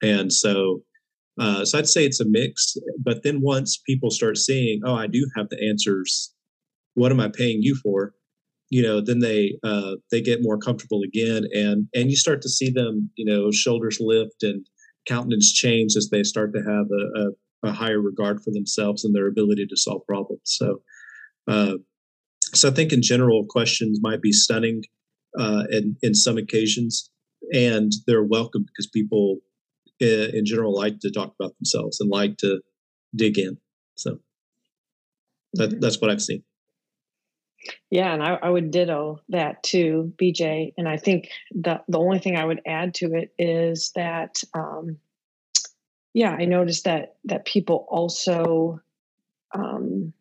and 0.06 0.32
so 0.32 0.82
uh, 1.40 1.64
so 1.64 1.78
I'd 1.78 1.88
say 1.88 2.04
it's 2.04 2.20
a 2.20 2.28
mix. 2.28 2.76
But 3.02 3.22
then 3.22 3.40
once 3.40 3.78
people 3.78 4.10
start 4.10 4.36
seeing, 4.36 4.80
oh, 4.84 4.94
I 4.94 5.06
do 5.06 5.26
have 5.36 5.48
the 5.48 5.66
answers. 5.66 6.32
What 6.94 7.10
am 7.10 7.20
I 7.20 7.28
paying 7.28 7.62
you 7.62 7.74
for? 7.82 8.12
You 8.68 8.82
know, 8.82 9.00
then 9.00 9.20
they 9.20 9.58
uh, 9.62 9.96
they 10.10 10.20
get 10.20 10.42
more 10.42 10.58
comfortable 10.58 11.02
again, 11.02 11.44
and 11.52 11.88
and 11.94 12.10
you 12.10 12.16
start 12.16 12.42
to 12.42 12.48
see 12.48 12.70
them, 12.70 13.10
you 13.16 13.24
know, 13.24 13.50
shoulders 13.50 13.98
lift 14.00 14.42
and 14.42 14.66
countenance 15.06 15.52
change 15.52 15.96
as 15.96 16.08
they 16.10 16.22
start 16.22 16.54
to 16.54 16.60
have 16.60 16.86
a, 16.90 17.20
a, 17.20 17.30
a 17.62 17.72
higher 17.72 18.00
regard 18.00 18.42
for 18.42 18.50
themselves 18.50 19.04
and 19.04 19.14
their 19.14 19.28
ability 19.28 19.66
to 19.66 19.76
solve 19.76 20.02
problems. 20.06 20.42
So, 20.44 20.82
uh, 21.48 21.74
so 22.54 22.68
I 22.68 22.72
think 22.72 22.92
in 22.92 23.02
general, 23.02 23.46
questions 23.48 24.00
might 24.02 24.20
be 24.20 24.32
stunning 24.32 24.82
uh, 25.38 25.64
in 25.70 25.96
in 26.02 26.14
some 26.14 26.38
occasions, 26.38 27.10
and 27.52 27.92
they're 28.06 28.24
welcome 28.24 28.64
because 28.66 28.86
people 28.88 29.38
in 30.00 30.44
general 30.44 30.74
like 30.74 30.98
to 31.00 31.10
talk 31.10 31.32
about 31.38 31.56
themselves 31.58 32.00
and 32.00 32.10
like 32.10 32.36
to 32.38 32.60
dig 33.14 33.38
in. 33.38 33.56
So 33.94 34.18
that, 35.54 35.70
mm-hmm. 35.70 35.80
that's 35.80 36.00
what 36.00 36.10
I've 36.10 36.22
seen. 36.22 36.42
Yeah, 37.90 38.12
and 38.12 38.22
I, 38.22 38.38
I, 38.42 38.50
would 38.50 38.72
ditto 38.72 39.20
that 39.28 39.62
too, 39.62 40.12
BJ. 40.20 40.72
And 40.76 40.88
I 40.88 40.96
think 40.96 41.28
the 41.52 41.80
the 41.86 41.98
only 41.98 42.18
thing 42.18 42.36
I 42.36 42.44
would 42.44 42.60
add 42.66 42.94
to 42.94 43.14
it 43.14 43.32
is 43.38 43.92
that, 43.94 44.42
um, 44.52 44.98
yeah, 46.14 46.32
I 46.38 46.44
noticed 46.44 46.84
that 46.84 47.16
that 47.24 47.44
people 47.44 47.86
also, 47.88 48.80
um, 49.54 50.12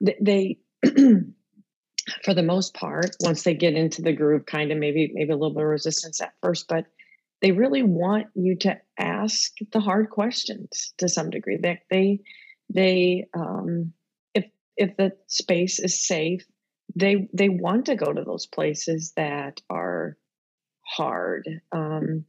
they, 0.00 0.58
for 0.84 2.34
the 2.34 2.42
most 2.42 2.74
part, 2.74 3.16
once 3.20 3.42
they 3.42 3.54
get 3.54 3.74
into 3.74 4.02
the 4.02 4.12
groove, 4.12 4.46
kind 4.46 4.72
of 4.72 4.78
maybe 4.78 5.10
maybe 5.14 5.32
a 5.32 5.36
little 5.36 5.54
bit 5.54 5.62
of 5.62 5.68
resistance 5.68 6.20
at 6.20 6.34
first, 6.42 6.68
but 6.68 6.86
they 7.40 7.52
really 7.52 7.82
want 7.82 8.26
you 8.34 8.56
to 8.56 8.78
ask 8.98 9.52
the 9.72 9.80
hard 9.80 10.10
questions 10.10 10.92
to 10.98 11.08
some 11.08 11.30
degree. 11.30 11.58
That 11.62 11.78
they 11.90 12.20
they 12.68 13.26
um, 13.34 13.92
if 14.34 14.44
if 14.76 14.96
the 14.96 15.12
space 15.28 15.78
is 15.78 16.06
safe, 16.06 16.44
they 16.94 17.28
they 17.32 17.48
want 17.48 17.86
to 17.86 17.96
go 17.96 18.12
to 18.12 18.22
those 18.22 18.46
places 18.46 19.12
that 19.16 19.62
are 19.70 20.18
hard 20.82 21.48
um, 21.72 22.24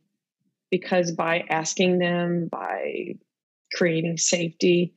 because 0.72 1.12
by 1.12 1.44
asking 1.50 2.00
them 2.00 2.48
by 2.52 3.16
creating 3.74 4.18
safety 4.18 4.94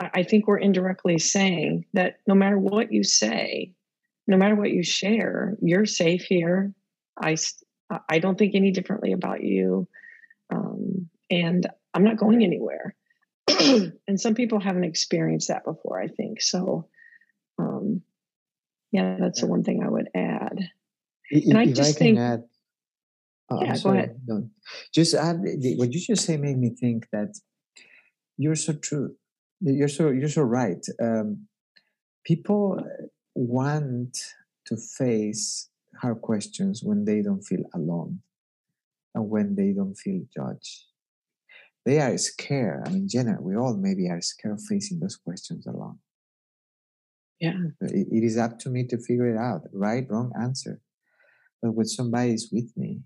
i 0.00 0.22
think 0.22 0.46
we're 0.46 0.58
indirectly 0.58 1.18
saying 1.18 1.84
that 1.92 2.16
no 2.26 2.34
matter 2.34 2.58
what 2.58 2.92
you 2.92 3.02
say 3.02 3.72
no 4.26 4.36
matter 4.36 4.54
what 4.54 4.70
you 4.70 4.82
share 4.82 5.56
you're 5.60 5.86
safe 5.86 6.22
here 6.22 6.72
i 7.20 7.36
I 8.08 8.18
don't 8.18 8.38
think 8.38 8.54
any 8.54 8.70
differently 8.70 9.12
about 9.12 9.42
you. 9.42 9.88
Um, 10.50 11.08
and 11.30 11.66
I'm 11.94 12.04
not 12.04 12.16
going 12.16 12.42
anywhere. 12.42 12.94
and 13.48 14.20
some 14.20 14.34
people 14.34 14.60
haven't 14.60 14.84
experienced 14.84 15.48
that 15.48 15.64
before, 15.64 16.00
I 16.00 16.08
think. 16.08 16.40
So, 16.40 16.88
um, 17.58 18.02
yeah, 18.92 19.16
that's 19.20 19.40
the 19.40 19.46
one 19.46 19.62
thing 19.62 19.82
I 19.84 19.88
would 19.88 20.08
add. 20.14 20.58
If, 21.30 21.48
and 21.48 21.58
I 21.58 21.66
just 21.66 21.96
I 21.96 21.98
think. 21.98 22.18
Add, 22.18 22.44
oh, 23.50 23.62
yeah, 23.62 23.76
go 23.82 23.90
ahead. 23.90 24.20
No, 24.26 24.48
just 24.94 25.14
add 25.14 25.40
what 25.76 25.92
you 25.92 26.00
just 26.00 26.24
say 26.24 26.36
made 26.36 26.58
me 26.58 26.70
think 26.70 27.06
that 27.12 27.34
you're 28.36 28.56
so 28.56 28.74
true. 28.74 29.14
You're 29.60 29.88
so 29.88 30.10
you're 30.10 30.28
so 30.28 30.42
right. 30.42 30.84
Um, 31.02 31.46
people 32.24 32.82
want 33.34 34.18
to 34.66 34.76
face 34.76 35.68
hard 36.00 36.20
questions 36.20 36.82
when 36.82 37.04
they 37.04 37.22
don't 37.22 37.42
feel 37.42 37.64
alone 37.74 38.20
and 39.14 39.30
when 39.30 39.54
they 39.54 39.72
don't 39.72 39.94
feel 39.94 40.22
judged. 40.34 40.84
They 41.84 42.00
are 42.00 42.18
scared. 42.18 42.82
I 42.86 42.90
mean, 42.90 43.08
general, 43.08 43.44
we 43.44 43.56
all 43.56 43.76
maybe 43.76 44.08
are 44.10 44.20
scared 44.20 44.54
of 44.54 44.62
facing 44.68 44.98
those 44.98 45.16
questions 45.16 45.66
alone. 45.66 45.98
Yeah. 47.40 47.54
It, 47.80 48.08
it 48.10 48.24
is 48.24 48.36
up 48.36 48.58
to 48.60 48.70
me 48.70 48.86
to 48.88 48.98
figure 48.98 49.32
it 49.32 49.38
out 49.38 49.62
right, 49.72 50.06
wrong 50.10 50.32
answer. 50.40 50.80
But 51.62 51.72
when 51.72 51.86
somebody 51.86 52.32
is 52.32 52.50
with 52.52 52.72
me, 52.76 53.00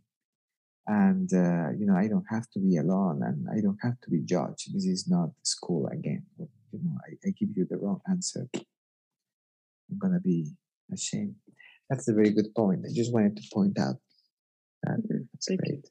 and 0.86 1.32
uh, 1.32 1.70
you 1.78 1.86
know, 1.86 1.96
I 1.96 2.08
don't 2.08 2.26
have 2.30 2.48
to 2.50 2.60
be 2.60 2.76
alone, 2.76 3.22
and 3.22 3.46
I 3.56 3.60
don't 3.60 3.78
have 3.82 4.00
to 4.02 4.10
be 4.10 4.20
judged. 4.20 4.74
This 4.74 4.84
is 4.84 5.06
not 5.08 5.30
school 5.42 5.86
again. 5.86 6.24
You 6.38 6.80
know, 6.82 6.96
I, 7.06 7.28
I 7.28 7.30
give 7.38 7.50
you 7.54 7.66
the 7.68 7.76
wrong 7.76 8.00
answer. 8.08 8.48
I'm 8.54 9.98
gonna 9.98 10.20
be 10.20 10.50
ashamed. 10.92 11.34
That's 11.88 12.08
a 12.08 12.12
very 12.14 12.30
good 12.30 12.54
point. 12.56 12.84
I 12.88 12.92
just 12.94 13.12
wanted 13.12 13.36
to 13.36 13.42
point 13.52 13.78
out 13.78 13.96
that. 14.84 14.98
That's 15.32 15.46
Thank 15.46 15.60
great. 15.60 15.72
You. 15.72 15.82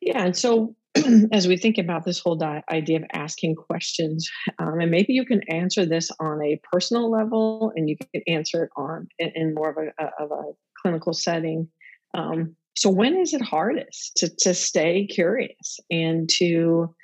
Yeah, 0.00 0.24
and 0.24 0.36
so 0.36 0.76
as 1.32 1.46
we 1.46 1.56
think 1.56 1.78
about 1.78 2.04
this 2.04 2.18
whole 2.18 2.36
di- 2.36 2.62
idea 2.70 2.98
of 2.98 3.04
asking 3.12 3.54
questions, 3.54 4.28
um, 4.58 4.80
and 4.80 4.90
maybe 4.90 5.12
you 5.12 5.24
can 5.24 5.42
answer 5.48 5.84
this 5.86 6.10
on 6.18 6.42
a 6.42 6.60
personal 6.72 7.10
level, 7.10 7.72
and 7.76 7.88
you 7.88 7.96
can 7.96 8.22
answer 8.26 8.64
it 8.64 8.70
on 8.76 9.08
in, 9.18 9.32
in 9.34 9.54
more 9.54 9.70
of 9.70 9.76
a, 9.76 10.22
of 10.22 10.30
a 10.30 10.42
clinical 10.80 11.12
setting. 11.12 11.68
Um, 12.14 12.56
so, 12.76 12.90
when 12.90 13.16
is 13.16 13.34
it 13.34 13.42
hardest 13.42 14.16
to 14.16 14.30
to 14.40 14.54
stay 14.54 15.06
curious 15.06 15.78
and 15.90 16.28
to 16.38 16.94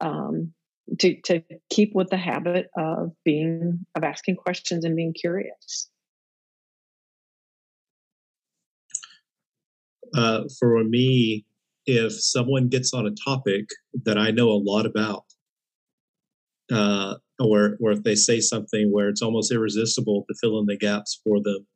um, 0.00 0.52
to 0.98 1.20
to 1.22 1.42
keep 1.70 1.92
with 1.94 2.10
the 2.10 2.16
habit 2.16 2.68
of 2.76 3.12
being 3.24 3.84
of 3.94 4.04
asking 4.04 4.36
questions 4.36 4.84
and 4.84 4.96
being 4.96 5.14
curious? 5.14 5.88
Uh, 10.14 10.42
for 10.60 10.84
me 10.84 11.44
if 11.86 12.12
someone 12.12 12.68
gets 12.68 12.92
on 12.92 13.06
a 13.06 13.14
topic 13.24 13.66
that 14.04 14.18
i 14.18 14.30
know 14.30 14.50
a 14.50 14.62
lot 14.62 14.86
about 14.86 15.24
uh, 16.70 17.14
or 17.40 17.76
or 17.80 17.92
if 17.92 18.02
they 18.02 18.14
say 18.14 18.40
something 18.40 18.90
where 18.92 19.08
it's 19.08 19.22
almost 19.22 19.52
irresistible 19.52 20.24
to 20.28 20.34
fill 20.40 20.58
in 20.60 20.66
the 20.66 20.76
gaps 20.76 21.20
for 21.24 21.42
them 21.42 21.66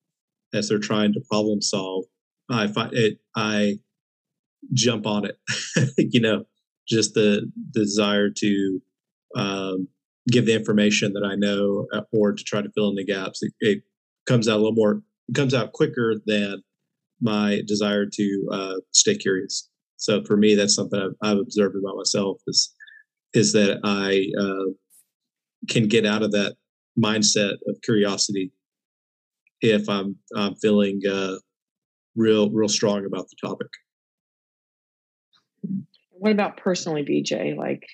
as 0.55 0.69
they're 0.69 0.79
trying 0.79 1.13
to 1.13 1.21
problem 1.29 1.61
solve 1.61 2.05
i 2.51 2.67
find 2.67 2.93
it 2.93 3.19
i 3.37 3.75
jump 4.73 5.07
on 5.07 5.25
it 5.25 5.39
you 5.99 6.21
know 6.21 6.45
just 6.89 7.15
the 7.15 7.51
desire 7.73 8.31
to 8.31 8.81
um, 9.35 9.89
give 10.31 10.47
the 10.47 10.55
information 10.55 11.13
that 11.13 11.25
I 11.25 11.35
know 11.35 11.87
uh, 11.93 12.03
or 12.13 12.33
to 12.33 12.45
try 12.45 12.63
to 12.63 12.71
fill 12.71 12.89
in 12.91 12.97
the 12.97 13.05
gaps. 13.05 13.43
It, 13.43 13.53
it, 13.61 13.83
comes 14.27 14.49
out 14.49 14.55
a 14.55 14.57
little 14.57 14.73
more, 14.73 15.03
it 15.29 15.37
comes 15.37 15.55
out 15.55 15.73
quicker 15.73 16.17
than 16.27 16.61
my 17.23 17.63
desire 17.65 18.07
to 18.13 18.49
uh, 18.53 18.75
stay 18.93 19.15
curious. 19.15 19.71
So 19.99 20.25
for 20.25 20.37
me, 20.37 20.57
that's 20.57 20.75
something 20.75 21.01
I've, 21.01 21.15
I've, 21.23 21.39
observed 21.39 21.77
about 21.77 21.97
myself 21.97 22.39
is 22.49 22.75
is 23.35 23.53
that 23.53 23.79
I 23.85 24.27
uh, 24.37 24.73
can 25.69 25.87
get 25.87 26.05
out 26.05 26.25
of 26.25 26.33
that 26.33 26.57
mindset 26.99 27.53
of 27.69 27.81
curiosity 27.85 28.51
if 29.61 29.89
I'm 29.89 30.17
I'm 30.35 30.57
feeling 30.57 31.01
uh, 31.09 31.37
real 32.17 32.51
real 32.51 32.69
strong 32.69 33.05
about 33.05 33.29
the 33.29 33.37
topic. 33.47 33.69
What 36.11 36.33
about 36.33 36.57
personally, 36.57 37.03
BJ? 37.03 37.57
Like, 37.57 37.87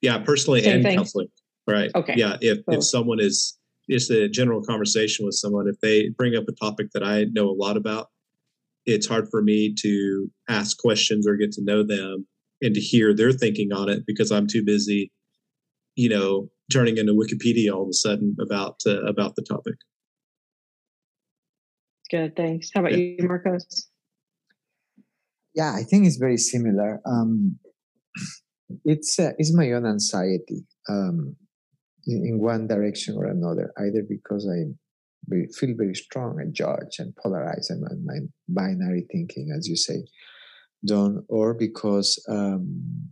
yeah, 0.00 0.18
personally 0.18 0.64
and 0.66 0.82
thing? 0.82 0.96
counseling, 0.96 1.28
right? 1.66 1.90
Okay, 1.94 2.14
yeah. 2.16 2.36
If 2.40 2.64
Both. 2.64 2.76
if 2.76 2.84
someone 2.84 3.20
is 3.20 3.58
just 3.90 4.10
a 4.10 4.28
general 4.28 4.62
conversation 4.62 5.24
with 5.24 5.34
someone, 5.34 5.68
if 5.68 5.80
they 5.80 6.10
bring 6.10 6.36
up 6.36 6.44
a 6.48 6.52
topic 6.52 6.88
that 6.94 7.02
I 7.02 7.24
know 7.32 7.48
a 7.48 7.52
lot 7.52 7.76
about, 7.76 8.08
it's 8.86 9.06
hard 9.06 9.28
for 9.30 9.42
me 9.42 9.74
to 9.80 10.30
ask 10.48 10.78
questions 10.78 11.26
or 11.26 11.36
get 11.36 11.52
to 11.52 11.64
know 11.64 11.82
them 11.82 12.26
and 12.62 12.74
to 12.74 12.80
hear 12.80 13.14
their 13.14 13.32
thinking 13.32 13.72
on 13.72 13.88
it 13.88 14.04
because 14.06 14.30
I'm 14.30 14.46
too 14.46 14.64
busy, 14.64 15.12
you 15.94 16.08
know, 16.08 16.48
turning 16.72 16.98
into 16.98 17.12
Wikipedia 17.12 17.72
all 17.72 17.82
of 17.82 17.88
a 17.88 17.94
sudden 17.94 18.36
about 18.40 18.76
uh, 18.86 19.02
about 19.02 19.36
the 19.36 19.42
topic. 19.42 19.74
Good, 22.10 22.36
thanks. 22.36 22.70
How 22.74 22.80
about 22.80 22.92
yeah. 22.92 23.16
you, 23.18 23.28
Marcos? 23.28 23.88
Yeah, 25.54 25.74
I 25.74 25.82
think 25.82 26.06
it's 26.06 26.16
very 26.16 26.38
similar. 26.38 27.00
Um, 27.04 27.58
it's 28.84 29.18
uh, 29.18 29.32
it's 29.38 29.54
my 29.54 29.72
own 29.72 29.86
anxiety 29.86 30.64
um, 30.88 31.36
in, 32.06 32.24
in, 32.26 32.38
one 32.38 32.66
direction 32.66 33.16
or 33.16 33.26
another, 33.26 33.72
either 33.78 34.02
because 34.08 34.48
I 34.48 34.70
feel 35.58 35.74
very 35.76 35.94
strong 35.94 36.40
and 36.40 36.54
judge 36.54 36.98
and 36.98 37.14
polarize 37.16 37.70
and 37.70 37.82
my 38.04 38.18
binary 38.48 39.06
thinking, 39.10 39.50
as 39.56 39.68
you 39.68 39.76
say, 39.76 40.04
Don, 40.86 41.24
or 41.28 41.54
because 41.54 42.24
um, 42.28 43.10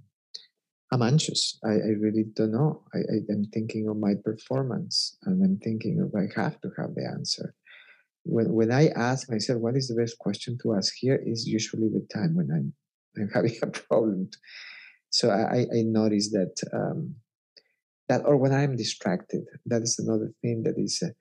I'm 0.93 1.03
anxious. 1.03 1.59
I, 1.65 1.73
I, 1.73 1.93
really 2.01 2.25
don't 2.35 2.53
know. 2.53 2.85
I, 2.95 2.99
I, 2.99 3.33
am 3.33 3.45
thinking 3.53 3.89
of 3.89 3.97
my 3.97 4.15
performance 4.25 5.17
and 5.25 5.45
I'm 5.45 5.59
thinking 5.59 6.01
of 6.01 6.15
I 6.15 6.29
have 6.41 6.61
to 6.61 6.71
have 6.79 6.95
the 6.95 7.05
answer 7.05 7.56
when 8.27 8.53
when 8.53 8.73
I 8.73 8.89
ask 8.89 9.31
myself 9.31 9.61
what 9.61 9.77
is 9.77 9.89
the 9.89 9.95
best 9.95 10.19
question 10.19 10.59
to 10.63 10.75
ask 10.75 10.95
here 10.97 11.21
is 11.25 11.47
usually 11.47 11.89
the 11.89 12.07
time 12.13 12.35
when 12.35 12.51
I'm 12.51 12.73
I'm 13.17 13.31
having 13.33 13.57
a 13.63 13.69
problem. 13.69 14.31
So 15.11 15.31
I, 15.31 15.61
I 15.61 15.83
notice 15.83 16.31
that 16.33 16.55
um, 16.75 17.15
that 18.09 18.23
or 18.25 18.37
when 18.37 18.53
I'm 18.53 18.77
distracted. 18.77 19.45
That 19.65 19.83
is 19.83 19.99
another 19.99 20.33
thing 20.43 20.63
that 20.65 20.75
is. 20.77 21.03
Uh, 21.03 21.13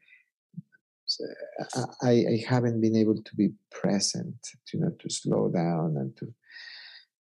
I, 2.02 2.10
I 2.10 2.44
haven't 2.50 2.82
been 2.82 2.96
able 2.96 3.22
to 3.22 3.36
be 3.36 3.50
present, 3.72 4.36
you 4.74 4.80
know, 4.80 4.90
to 5.00 5.10
slow 5.10 5.50
down 5.50 5.96
and 5.98 6.18
to 6.18 6.34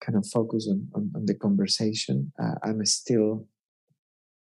kind 0.00 0.16
of 0.16 0.26
focus 0.26 0.66
on, 0.70 0.88
on, 0.94 1.12
on 1.14 1.26
the 1.26 1.34
conversation. 1.34 2.32
Uh, 2.42 2.54
I'm 2.62 2.84
still 2.87 3.46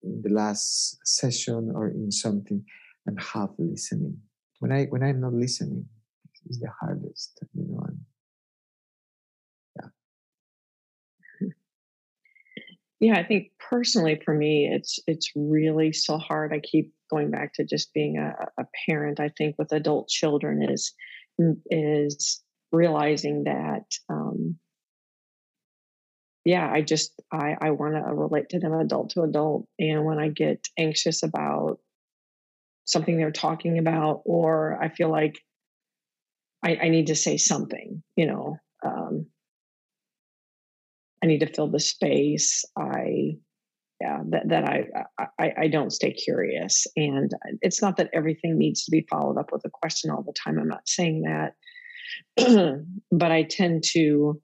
in 0.03 0.21
the 0.21 0.29
last 0.29 0.99
session 1.03 1.71
or 1.73 1.89
in 1.89 2.12
something, 2.12 2.63
I'm 3.07 3.17
half 3.17 3.49
listening 3.57 4.21
when 4.60 4.72
I 4.72 4.86
when 4.86 5.04
I'm 5.04 5.22
not 5.22 5.34
listening 5.34 5.86
is 6.50 6.60
the 6.60 6.69
hardest, 6.80 7.39
you 7.54 7.65
know. 7.67 7.84
And, 7.88 8.00
yeah. 11.41 11.50
Yeah, 13.02 13.17
I 13.17 13.24
think 13.24 13.52
personally 13.60 14.22
for 14.26 14.34
me, 14.34 14.69
it's 14.69 15.00
it's 15.08 15.32
really 15.36 15.93
so 15.93 16.17
hard. 16.17 16.52
I 16.54 16.60
keep 16.60 16.91
going 17.10 17.32
back 17.32 17.54
to 17.54 17.63
just 17.63 17.93
being 17.93 18.17
a, 18.17 18.34
a 18.62 18.65
parent. 18.86 19.22
I 19.22 19.30
think 19.38 19.56
with 19.58 19.72
adult 19.72 20.10
children 20.10 20.62
is 20.69 20.93
is 21.72 22.43
realizing 22.72 23.45
that 23.45 23.86
um, 24.10 24.58
yeah 26.45 26.69
i 26.72 26.82
just 26.82 27.13
i 27.32 27.56
i 27.62 27.72
want 27.72 27.95
to 27.95 28.13
relate 28.13 28.50
to 28.50 28.60
them 28.60 28.74
adult 28.74 29.10
to 29.10 29.22
adult 29.22 29.67
and 29.78 30.06
when 30.06 30.19
i 30.19 30.30
get 30.30 30.67
anxious 30.78 31.24
about 31.24 31.80
something 32.89 33.17
they're 33.17 33.32
talking 33.32 33.78
about, 33.78 34.21
or 34.25 34.82
I 34.82 34.89
feel 34.89 35.12
like 35.12 35.39
I, 36.63 36.75
I 36.84 36.89
need 36.89 37.08
to 37.08 37.15
say 37.15 37.38
something, 37.38 38.02
you 38.15 38.25
know. 38.25 38.58
Um, 38.84 39.28
I 41.23 41.28
need 41.28 41.39
to 41.39 41.54
fill 41.54 41.69
the 41.69 41.80
space. 41.80 42.65
I, 42.78 43.38
yeah, 44.02 44.19
that, 44.30 44.49
that 44.49 44.63
I, 44.63 44.86
I, 45.39 45.54
I 45.62 45.67
don't 45.67 45.91
stay 45.91 46.13
curious. 46.13 46.88
And 46.95 47.32
it's 47.62 47.82
not 47.82 47.97
that 47.97 48.10
everything 48.13 48.58
needs 48.58 48.86
to 48.86 48.91
be 48.91 49.06
followed 49.10 49.38
up 49.38 49.52
with 49.52 49.63
a 49.65 49.69
question 49.69 50.10
all 50.10 50.23
the 50.23 50.34
time. 50.34 50.58
I'm 50.58 50.67
not 50.67 50.88
saying 50.88 51.23
that. 51.23 51.54
but 53.12 53.32
I 53.32 53.43
tend 53.43 53.84
to, 53.91 54.41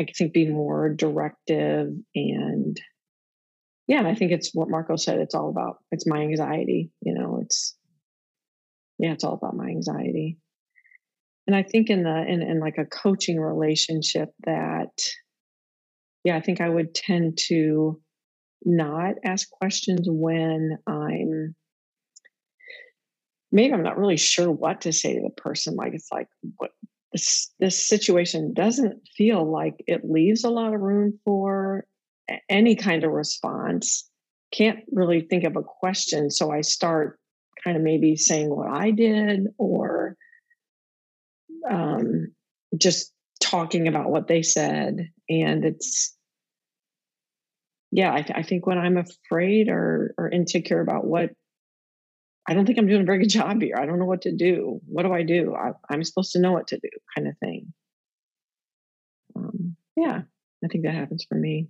I 0.00 0.06
think, 0.16 0.32
be 0.32 0.48
more 0.48 0.88
directive 0.88 1.88
and 2.14 2.80
yeah, 3.90 3.98
and 3.98 4.06
I 4.06 4.14
think 4.14 4.30
it's 4.30 4.52
what 4.54 4.70
Marco 4.70 4.94
said. 4.94 5.18
It's 5.18 5.34
all 5.34 5.50
about 5.50 5.78
it's 5.90 6.06
my 6.06 6.20
anxiety. 6.20 6.92
You 7.02 7.12
know, 7.12 7.40
it's 7.42 7.76
yeah, 9.00 9.10
it's 9.10 9.24
all 9.24 9.34
about 9.34 9.56
my 9.56 9.66
anxiety. 9.66 10.38
And 11.48 11.56
I 11.56 11.64
think 11.64 11.90
in 11.90 12.04
the 12.04 12.24
in, 12.28 12.40
in 12.40 12.60
like 12.60 12.78
a 12.78 12.84
coaching 12.84 13.40
relationship 13.40 14.28
that 14.46 14.92
yeah, 16.22 16.36
I 16.36 16.40
think 16.40 16.60
I 16.60 16.68
would 16.68 16.94
tend 16.94 17.36
to 17.48 18.00
not 18.64 19.16
ask 19.24 19.50
questions 19.50 20.06
when 20.08 20.78
I'm 20.86 21.56
maybe 23.50 23.74
I'm 23.74 23.82
not 23.82 23.98
really 23.98 24.18
sure 24.18 24.52
what 24.52 24.82
to 24.82 24.92
say 24.92 25.14
to 25.16 25.20
the 25.20 25.42
person. 25.42 25.74
Like 25.74 25.94
it's 25.94 26.10
like 26.12 26.28
what 26.58 26.70
this 27.12 27.52
this 27.58 27.88
situation 27.88 28.54
doesn't 28.54 29.00
feel 29.16 29.50
like 29.50 29.74
it 29.88 30.02
leaves 30.04 30.44
a 30.44 30.50
lot 30.50 30.74
of 30.74 30.80
room 30.80 31.18
for 31.24 31.86
any 32.48 32.76
kind 32.76 33.04
of 33.04 33.12
response 33.12 34.08
can't 34.52 34.80
really 34.90 35.20
think 35.20 35.44
of 35.44 35.56
a 35.56 35.62
question. 35.62 36.30
So 36.30 36.50
i 36.50 36.60
start 36.60 37.18
kind 37.62 37.76
of 37.76 37.82
maybe 37.82 38.16
saying 38.16 38.48
what 38.48 38.68
i 38.70 38.90
did 38.90 39.48
or 39.58 40.16
um, 41.68 42.32
just 42.76 43.12
talking 43.40 43.88
about 43.88 44.10
what 44.10 44.28
they 44.28 44.42
said. 44.42 45.08
And 45.28 45.64
it's 45.64 46.16
yeah 47.92 48.12
I, 48.12 48.22
th- 48.22 48.38
I, 48.38 48.42
think 48.42 48.66
when 48.66 48.78
i'm 48.78 48.96
afraid 48.96 49.68
or 49.68 50.14
or 50.16 50.28
insecure 50.28 50.80
about 50.80 51.04
what 51.04 51.30
i 52.48 52.54
don't 52.54 52.64
think 52.64 52.78
i'm 52.78 52.86
doing 52.86 53.02
a 53.02 53.04
very 53.04 53.18
good 53.18 53.28
job 53.30 53.60
here. 53.60 53.76
I 53.76 53.86
don't 53.86 53.98
know 53.98 54.04
what 54.04 54.22
to 54.22 54.32
do. 54.32 54.80
What 54.86 55.02
do 55.02 55.12
i 55.12 55.22
do? 55.22 55.54
I, 55.54 55.72
i'm 55.90 56.04
supposed 56.04 56.32
to 56.32 56.40
know 56.40 56.52
what 56.52 56.68
to 56.68 56.78
do 56.78 56.88
kind 57.14 57.28
of 57.28 57.36
thing. 57.38 57.72
Um, 59.36 59.76
yeah 59.96 60.22
i 60.64 60.68
think 60.68 60.84
that 60.84 60.94
happens 60.94 61.24
for 61.28 61.34
me 61.34 61.68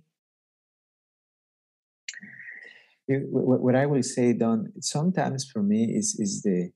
what 3.19 3.75
I 3.75 3.85
will 3.85 4.03
say, 4.03 4.33
Don, 4.33 4.71
sometimes 4.79 5.49
for 5.51 5.63
me 5.63 5.85
is 5.85 6.15
is 6.19 6.41
the 6.41 6.71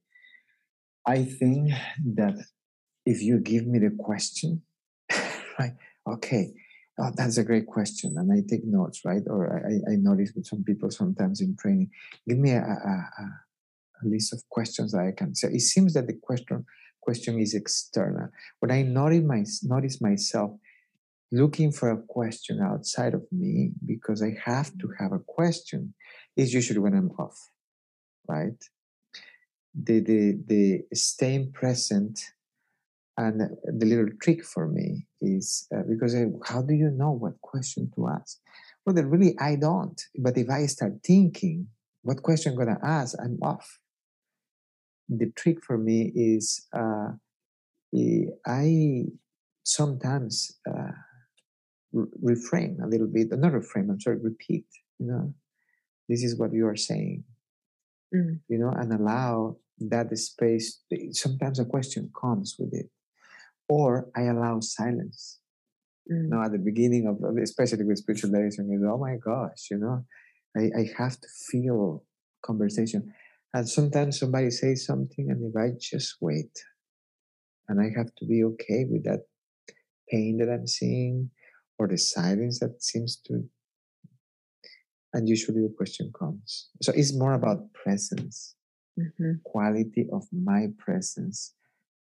I 1.05 1.23
think 1.23 1.71
that 2.15 2.35
if 3.05 3.21
you 3.21 3.39
give 3.39 3.67
me 3.67 3.79
the 3.79 3.95
question, 3.97 4.63
right? 5.59 5.73
Okay, 6.07 6.53
oh, 6.99 7.11
that's 7.15 7.37
a 7.37 7.43
great 7.43 7.67
question, 7.67 8.15
and 8.17 8.31
I 8.31 8.41
take 8.47 8.65
notes, 8.65 9.01
right? 9.05 9.21
Or 9.27 9.65
I, 9.65 9.93
I 9.93 9.95
notice 9.95 10.33
with 10.35 10.47
some 10.47 10.63
people 10.63 10.89
sometimes 10.89 11.41
in 11.41 11.55
training, 11.55 11.91
give 12.27 12.39
me 12.39 12.51
a, 12.51 12.61
a, 12.61 12.95
a 14.01 14.03
list 14.03 14.33
of 14.33 14.41
questions 14.49 14.91
that 14.93 15.01
I 15.01 15.11
can 15.11 15.35
say. 15.35 15.49
It 15.49 15.61
seems 15.61 15.93
that 15.93 16.07
the 16.07 16.17
question 16.21 16.65
question 17.01 17.39
is 17.39 17.53
external. 17.53 18.29
When 18.59 18.71
I 18.71 18.81
notice 18.81 19.23
my 19.23 19.45
notice 19.63 20.01
myself 20.01 20.51
looking 21.31 21.71
for 21.71 21.91
a 21.91 22.01
question 22.07 22.61
outside 22.61 23.13
of 23.13 23.23
me 23.31 23.71
because 23.85 24.21
I 24.21 24.35
have 24.43 24.75
to 24.79 24.89
have 24.99 25.11
a 25.11 25.19
question 25.19 25.93
is 26.35 26.53
usually 26.53 26.79
when 26.79 26.93
I'm 26.93 27.11
off, 27.17 27.49
right? 28.27 28.61
The 29.73 29.99
the 29.99 30.39
the 30.45 30.95
staying 30.95 31.51
present 31.51 32.19
and 33.17 33.41
the 33.65 33.85
little 33.85 34.09
trick 34.21 34.43
for 34.43 34.67
me 34.67 35.07
is 35.21 35.67
uh, 35.75 35.83
because 35.87 36.15
I, 36.15 36.25
how 36.45 36.61
do 36.61 36.73
you 36.73 36.91
know 36.91 37.11
what 37.11 37.39
question 37.41 37.91
to 37.95 38.09
ask? 38.09 38.39
Well, 38.85 38.95
really 38.95 39.35
I 39.39 39.55
don't. 39.55 39.99
But 40.17 40.37
if 40.37 40.49
I 40.49 40.65
start 40.65 40.93
thinking 41.03 41.67
what 42.03 42.21
question 42.21 42.51
I'm 42.51 42.57
gonna 42.57 42.79
ask, 42.83 43.15
I'm 43.19 43.39
off. 43.41 43.79
The 45.09 45.31
trick 45.31 45.63
for 45.63 45.77
me 45.77 46.11
is 46.15 46.67
uh, 46.73 47.11
I 48.45 49.05
sometimes 49.63 50.59
uh, 50.69 50.91
reframe 52.23 52.83
a 52.83 52.87
little 52.87 53.07
bit, 53.07 53.29
not 53.31 53.53
reframe. 53.53 53.89
I'm 53.89 53.99
sorry, 53.99 54.17
repeat. 54.17 54.65
You 54.99 55.07
know, 55.07 55.33
this 56.09 56.23
is 56.23 56.37
what 56.37 56.53
you 56.53 56.67
are 56.67 56.75
saying 56.75 57.23
mm. 58.13 58.39
you 58.47 58.57
know 58.57 58.69
and 58.69 58.93
allow 58.93 59.55
that 59.79 60.15
space 60.17 60.81
sometimes 61.11 61.59
a 61.59 61.65
question 61.65 62.09
comes 62.19 62.55
with 62.59 62.73
it 62.73 62.89
or 63.67 64.07
i 64.15 64.23
allow 64.23 64.59
silence 64.59 65.39
mm. 66.11 66.29
now 66.29 66.43
at 66.43 66.51
the 66.51 66.57
beginning 66.57 67.07
of 67.07 67.17
especially 67.37 67.83
with 67.83 67.97
spiritual 67.97 68.31
direction 68.31 68.69
is 68.71 68.83
oh 68.87 68.97
my 68.97 69.15
gosh 69.17 69.67
you 69.71 69.77
know 69.77 70.05
I, 70.57 70.79
I 70.79 70.89
have 70.97 71.19
to 71.19 71.27
feel 71.51 72.03
conversation 72.43 73.13
and 73.53 73.67
sometimes 73.67 74.19
somebody 74.19 74.51
says 74.51 74.85
something 74.85 75.29
and 75.29 75.43
if 75.43 75.55
i 75.57 75.75
just 75.79 76.15
wait 76.21 76.51
and 77.67 77.81
I 77.81 77.89
have 77.97 78.13
to 78.15 78.25
be 78.25 78.43
okay 78.43 78.85
with 78.89 79.03
that 79.05 79.21
pain 80.09 80.37
that 80.37 80.51
I'm 80.51 80.67
seeing 80.67 81.31
or 81.77 81.87
the 81.87 81.97
silence 81.97 82.59
that 82.59 82.81
seems 82.81 83.17
to. 83.27 83.43
And 85.15 85.29
usually 85.29 85.61
the 85.61 85.73
question 85.77 86.11
comes. 86.11 86.67
So 86.81 86.91
it's 86.93 87.15
more 87.17 87.33
about 87.33 87.71
presence, 87.71 88.55
mm-hmm. 88.99 89.39
quality 89.45 90.07
of 90.11 90.25
my 90.33 90.67
presence 90.77 91.53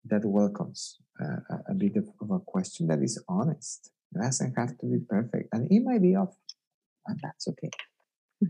that 0.05 0.25
welcomes 0.25 0.97
uh, 1.23 1.57
a 1.69 1.75
bit 1.75 1.97
of, 1.97 2.09
of, 2.19 2.31
a 2.31 2.39
question 2.39 2.87
that 2.87 3.03
is 3.03 3.23
honest. 3.29 3.91
It 4.15 4.23
doesn't 4.23 4.55
have 4.57 4.75
to 4.79 4.85
be 4.87 4.97
perfect, 5.07 5.49
and 5.53 5.71
it 5.71 5.83
might 5.83 6.01
be 6.01 6.15
off, 6.15 6.33
and 7.07 7.19
that's 7.23 7.47
okay. 7.47 7.69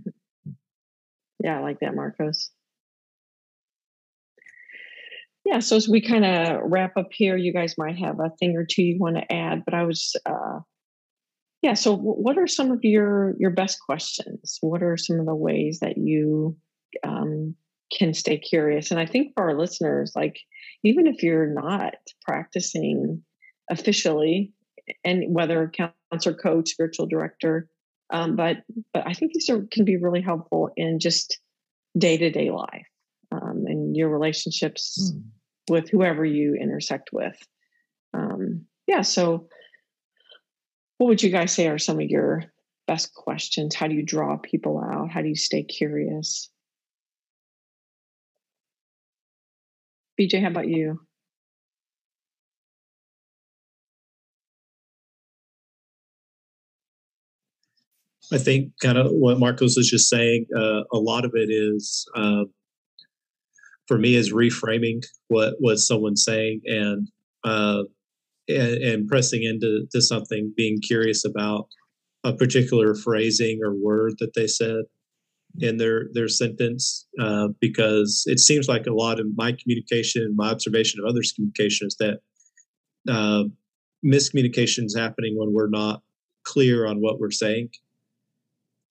Yeah, 1.43 1.59
I 1.59 1.61
like 1.61 1.79
that, 1.81 1.93
Marcos. 1.93 2.49
Yeah, 5.45 5.59
so 5.59 5.75
as 5.75 5.87
we 5.87 6.01
kind 6.01 6.25
of 6.25 6.61
wrap 6.63 6.97
up 6.97 7.09
here, 7.11 7.37
you 7.37 7.53
guys 7.53 7.75
might 7.77 7.97
have 7.97 8.19
a 8.19 8.31
thing 8.39 8.55
or 8.55 8.65
two 8.65 8.81
you 8.81 8.97
want 8.97 9.17
to 9.17 9.31
add, 9.31 9.63
but 9.63 9.75
I 9.75 9.83
was, 9.83 10.15
uh, 10.25 10.59
yeah. 11.65 11.73
So, 11.73 11.97
what 11.97 12.37
are 12.37 12.45
some 12.45 12.69
of 12.69 12.81
your 12.83 13.33
your 13.39 13.49
best 13.49 13.79
questions? 13.83 14.59
What 14.61 14.83
are 14.83 14.97
some 14.97 15.19
of 15.19 15.25
the 15.25 15.33
ways 15.33 15.79
that 15.79 15.97
you 15.97 16.55
um, 17.03 17.55
can 17.91 18.13
stay 18.13 18.37
curious? 18.37 18.91
And 18.91 18.99
I 18.99 19.07
think 19.07 19.33
for 19.33 19.49
our 19.49 19.57
listeners, 19.57 20.11
like 20.15 20.37
even 20.83 21.07
if 21.07 21.23
you're 21.23 21.51
not 21.51 21.95
practicing 22.23 23.23
officially, 23.71 24.53
and 25.03 25.33
whether 25.33 25.71
counselor, 26.11 26.35
coach, 26.35 26.69
spiritual 26.69 27.07
director, 27.07 27.67
um, 28.13 28.35
but 28.35 28.57
but 28.93 29.07
I 29.07 29.13
think 29.13 29.33
these 29.33 29.49
are 29.49 29.65
can 29.71 29.85
be 29.85 29.97
really 29.97 30.21
helpful 30.21 30.69
in 30.77 30.99
just 30.99 31.39
day 31.97 32.15
to 32.15 32.29
day 32.29 32.51
life 32.51 32.85
um, 33.31 33.63
and 33.65 33.97
your 33.97 34.09
relationships 34.09 35.11
mm. 35.11 35.23
with 35.67 35.89
whoever 35.89 36.23
you 36.23 36.53
intersect 36.53 37.09
with. 37.11 37.41
Um, 38.13 38.67
yeah. 38.85 39.01
So, 39.01 39.47
what 40.97 41.07
would 41.07 41.23
you 41.23 41.29
guys 41.29 41.51
say 41.51 41.67
are 41.67 41.77
some 41.77 41.99
of 41.99 42.09
your 42.09 42.45
best 42.87 43.13
questions? 43.13 43.75
How 43.75 43.87
do 43.87 43.95
you 43.95 44.03
draw 44.03 44.37
people 44.37 44.79
out? 44.79 45.11
How 45.11 45.21
do 45.21 45.27
you 45.27 45.35
stay 45.35 45.63
curious? 45.63 46.49
BJ, 50.19 50.41
how 50.41 50.47
about 50.47 50.67
you? 50.67 50.99
I 58.31 58.37
think 58.37 58.71
kind 58.81 58.97
of 58.97 59.11
what 59.11 59.39
Marcos 59.39 59.77
was 59.77 59.89
just 59.89 60.09
saying, 60.09 60.47
uh, 60.55 60.81
a 60.91 60.97
lot 60.97 61.25
of 61.25 61.31
it 61.35 61.49
is 61.51 62.07
uh, 62.15 62.45
for 63.87 63.97
me 63.97 64.15
is 64.15 64.33
reframing 64.33 65.05
what 65.27 65.55
what 65.59 65.77
someone's 65.77 66.23
saying 66.23 66.61
and, 66.65 67.07
uh, 67.43 67.83
and 68.47 68.81
and, 68.81 69.07
pressing 69.07 69.43
into 69.43 69.87
to 69.91 70.01
something, 70.01 70.53
being 70.55 70.79
curious 70.81 71.25
about 71.25 71.67
a 72.23 72.33
particular 72.33 72.95
phrasing 72.95 73.59
or 73.63 73.73
word 73.73 74.13
that 74.19 74.33
they 74.33 74.47
said 74.47 74.83
in 75.59 75.77
their 75.77 76.07
their 76.13 76.27
sentence, 76.27 77.05
uh, 77.19 77.49
because 77.59 78.23
it 78.25 78.39
seems 78.39 78.67
like 78.67 78.87
a 78.87 78.93
lot 78.93 79.19
of 79.19 79.27
my 79.35 79.51
communication, 79.51 80.33
my 80.35 80.49
observation 80.49 80.99
of 80.99 81.09
others' 81.09 81.31
communication 81.31 81.87
is 81.87 81.95
that 81.99 82.19
uh, 83.09 83.43
miscommunication 84.05 84.85
is 84.85 84.95
happening 84.95 85.37
when 85.37 85.53
we're 85.53 85.69
not 85.69 86.01
clear 86.43 86.85
on 86.85 86.97
what 86.97 87.19
we're 87.19 87.31
saying. 87.31 87.69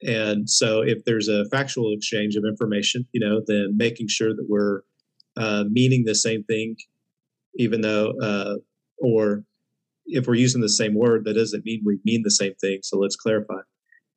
And 0.03 0.49
so, 0.51 0.83
if 0.83 1.05
there's 1.05 1.29
a 1.29 1.47
factual 1.51 1.93
exchange 1.93 2.37
of 2.37 2.45
information, 2.45 3.07
you 3.13 3.21
know, 3.21 3.41
then 3.47 3.75
making 3.77 4.09
sure 4.09 4.35
that 4.35 4.47
we're 4.49 4.83
uh, 5.37 5.65
meaning 5.71 6.05
the 6.05 6.15
same 6.15 6.45
thing, 6.45 6.77
even 7.57 7.81
though, 7.81 8.13
uh, 8.23 8.57
or 8.99 9.45
if 10.07 10.27
we're 10.27 10.35
using 10.35 10.61
the 10.61 10.69
same 10.69 10.95
word, 10.95 11.25
that 11.25 11.35
doesn't 11.35 11.65
mean 11.65 11.83
we 11.85 11.99
mean 12.05 12.23
the 12.23 12.31
same 12.31 12.55
thing. 12.61 12.81
So 12.83 12.99
let's 12.99 13.17
clarify. 13.17 13.61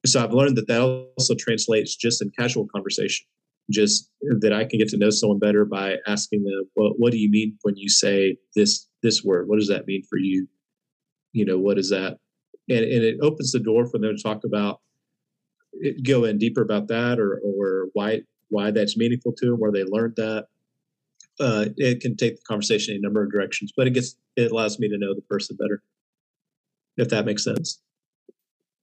So 0.06 0.24
I've 0.24 0.34
learned 0.34 0.58
that 0.58 0.68
that 0.68 0.82
also 0.82 1.36
translates 1.36 1.96
just 1.96 2.22
in 2.22 2.32
casual 2.38 2.68
conversation, 2.74 3.26
just 3.72 4.10
that 4.40 4.54
I 4.54 4.66
can 4.66 4.80
get 4.80 4.90
to 4.90 4.98
know 4.98 5.10
someone 5.10 5.40
better 5.40 5.66
by 5.66 5.98
asking 6.08 6.44
them, 6.44 6.70
well, 6.76 6.94
what 6.98 7.12
do 7.12 7.18
you 7.18 7.30
mean 7.30 7.58
when 7.64 7.76
you 7.78 7.90
say 7.90 8.38
this 8.56 8.88
this 9.04 9.24
word? 9.24 9.48
What 9.48 9.60
does 9.60 9.68
that 9.70 9.88
mean 9.88 10.04
for 10.10 10.18
you? 10.18 10.48
You 11.34 11.46
know, 11.46 11.58
what 11.58 11.78
is 11.78 11.90
that? 11.90 12.18
And, 12.70 12.80
and 12.80 13.04
it 13.04 13.18
opens 13.22 13.52
the 13.52 13.60
door 13.60 13.86
for 13.88 13.98
them 13.98 14.16
to 14.16 14.22
talk 14.22 14.44
about 14.44 14.82
go 16.04 16.24
in 16.24 16.38
deeper 16.38 16.62
about 16.62 16.88
that 16.88 17.20
or 17.20 17.40
or 17.44 17.88
why 17.94 18.22
why 18.50 18.72
that's 18.72 18.98
meaningful 18.98 19.34
to 19.34 19.46
them, 19.48 19.60
where 19.60 19.72
they 19.72 19.84
learned 19.84 20.16
that. 20.18 20.48
Uh, 21.40 21.66
it 21.78 22.02
can 22.02 22.16
take 22.16 22.38
the 22.38 22.42
conversation 22.48 22.96
in 22.96 23.00
a 23.00 23.02
number 23.02 23.24
of 23.24 23.32
directions, 23.32 23.72
but 23.76 23.88
it 23.88 23.92
gets 23.92 24.16
it 24.36 24.52
allows 24.52 24.80
me 24.80 24.88
to 24.90 24.98
know 24.98 25.14
the 25.14 25.22
person 25.22 25.56
better, 25.56 25.82
if 26.98 27.10
that 27.10 27.26
makes 27.26 27.44
sense. 27.44 27.82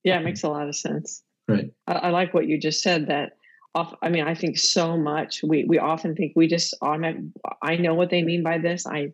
Yeah, 0.03 0.19
it 0.19 0.23
makes 0.23 0.43
a 0.43 0.49
lot 0.49 0.67
of 0.67 0.75
sense. 0.75 1.23
Right. 1.47 1.71
I, 1.87 1.93
I 1.93 2.09
like 2.11 2.33
what 2.33 2.47
you 2.47 2.59
just 2.59 2.81
said. 2.81 3.07
That 3.07 3.37
off. 3.73 3.93
I 4.01 4.09
mean, 4.09 4.25
I 4.25 4.35
think 4.35 4.57
so 4.57 4.97
much. 4.97 5.41
We 5.43 5.65
we 5.67 5.79
often 5.79 6.15
think 6.15 6.33
we 6.35 6.47
just 6.47 6.73
automatic. 6.81 7.21
I 7.61 7.75
know 7.77 7.93
what 7.93 8.09
they 8.09 8.23
mean 8.23 8.43
by 8.43 8.57
this. 8.57 8.87
I, 8.87 9.13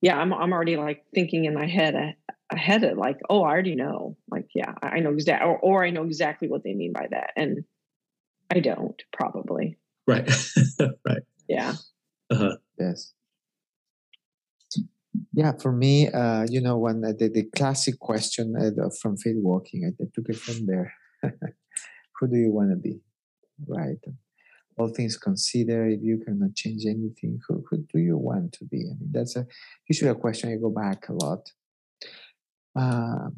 yeah, 0.00 0.16
I'm 0.16 0.32
I'm 0.32 0.52
already 0.52 0.76
like 0.76 1.04
thinking 1.14 1.44
in 1.44 1.54
my 1.54 1.66
head 1.66 2.16
ahead 2.50 2.84
of 2.84 2.98
like, 2.98 3.18
oh, 3.30 3.42
I 3.42 3.50
already 3.50 3.74
know. 3.74 4.16
Like, 4.30 4.48
yeah, 4.54 4.74
I 4.82 5.00
know 5.00 5.10
exactly, 5.10 5.48
or, 5.48 5.58
or 5.58 5.84
I 5.84 5.90
know 5.90 6.04
exactly 6.04 6.48
what 6.48 6.64
they 6.64 6.74
mean 6.74 6.92
by 6.92 7.06
that, 7.10 7.30
and 7.36 7.64
I 8.50 8.60
don't 8.60 9.00
probably. 9.12 9.78
Right. 10.06 10.30
right. 11.06 11.22
Yeah. 11.48 11.74
Uh-huh. 12.30 12.56
Yes. 12.78 13.12
Yeah, 15.34 15.52
for 15.60 15.72
me, 15.72 16.08
uh, 16.08 16.46
you 16.48 16.60
know, 16.60 16.78
when 16.78 17.04
uh, 17.04 17.12
the, 17.18 17.28
the 17.28 17.44
classic 17.54 17.98
question 17.98 18.54
uh, 18.56 18.88
from 19.00 19.16
faith 19.16 19.36
Walking, 19.38 19.84
I, 19.84 20.02
I 20.02 20.06
took 20.14 20.28
it 20.28 20.36
from 20.36 20.66
there. 20.66 20.92
Who 21.22 22.28
do 22.28 22.36
you 22.36 22.50
want 22.50 22.70
to 22.70 22.76
be? 22.76 23.00
Right. 23.66 23.98
All 24.78 24.88
things 24.88 25.18
considered, 25.18 25.92
if 25.92 26.00
you 26.02 26.22
cannot 26.24 26.54
change 26.54 26.86
anything, 26.86 27.38
who, 27.46 27.62
who 27.68 27.84
do 27.92 27.98
you 27.98 28.16
want 28.16 28.52
to 28.54 28.64
be? 28.64 28.78
I 28.78 28.96
mean, 28.98 29.10
that's 29.10 29.36
a 29.36 29.46
usually 29.88 30.10
a 30.10 30.14
question 30.14 30.50
I 30.50 30.56
go 30.56 30.70
back 30.70 31.08
a 31.10 31.12
lot 31.12 31.46
uh, 32.76 33.28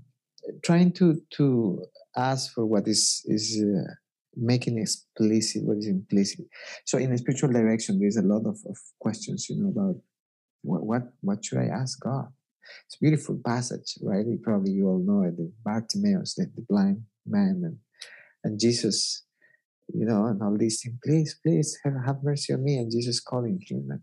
trying 0.63 0.93
to 0.93 1.21
to 1.31 1.85
ask 2.17 2.53
for 2.53 2.67
what 2.67 2.87
is 2.87 3.23
is 3.27 3.63
uh, 3.63 3.93
making 4.37 4.79
explicit 4.79 5.63
what 5.65 5.79
is 5.79 5.89
implicit. 5.89 6.47
So 6.85 6.99
in 6.99 7.13
a 7.13 7.19
spiritual 7.19 7.53
direction, 7.53 7.99
there's 8.01 8.17
a 8.17 8.23
lot 8.23 8.47
of, 8.47 8.59
of 8.69 8.79
questions, 9.01 9.49
you 9.49 9.63
know, 9.63 9.69
about 9.69 9.97
what, 10.63 10.85
what 10.85 11.03
what 11.21 11.45
should 11.45 11.59
I 11.59 11.67
ask 11.67 12.01
God? 12.01 12.29
It's 12.87 12.97
a 12.97 13.01
beautiful 13.01 13.39
passage, 13.45 13.99
right? 14.03 14.27
You 14.27 14.39
probably 14.43 14.73
you 14.73 14.89
all 14.89 14.99
know 14.99 15.23
it, 15.29 15.37
the 15.37 15.53
Bartimaeus, 15.65 16.35
the, 16.35 16.47
the 16.55 16.65
blind 16.69 17.03
man, 17.27 17.63
and 17.65 17.77
and 18.43 18.61
Jesus, 18.61 19.25
you 19.93 20.07
know, 20.07 20.27
and 20.27 20.43
all 20.43 20.57
these 20.57 20.83
things. 20.83 20.99
Please, 21.05 21.39
please 21.43 21.79
have, 21.85 21.95
have 22.05 22.23
mercy 22.23 22.53
on 22.55 22.65
me. 22.65 22.77
And 22.77 22.91
Jesus 22.91 23.21
calling 23.21 23.61
him, 23.67 23.89
and, 23.91 24.01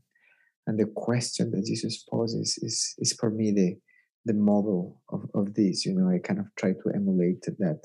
and 0.68 0.80
the 0.80 0.92
question 0.96 1.52
that 1.52 1.66
Jesus 1.66 2.04
poses 2.10 2.60
is 2.62 2.96
is 3.00 3.14
for 3.14 3.32
me 3.32 3.52
the 3.52 3.78
the 4.26 4.34
model 4.34 5.02
of, 5.10 5.26
of 5.34 5.54
this. 5.56 5.86
You 5.86 5.96
know, 5.96 6.10
I 6.10 6.20
kind 6.20 6.40
of 6.40 6.46
try 6.56 6.74
to 6.74 6.92
emulate 6.94 7.42
that. 7.58 7.82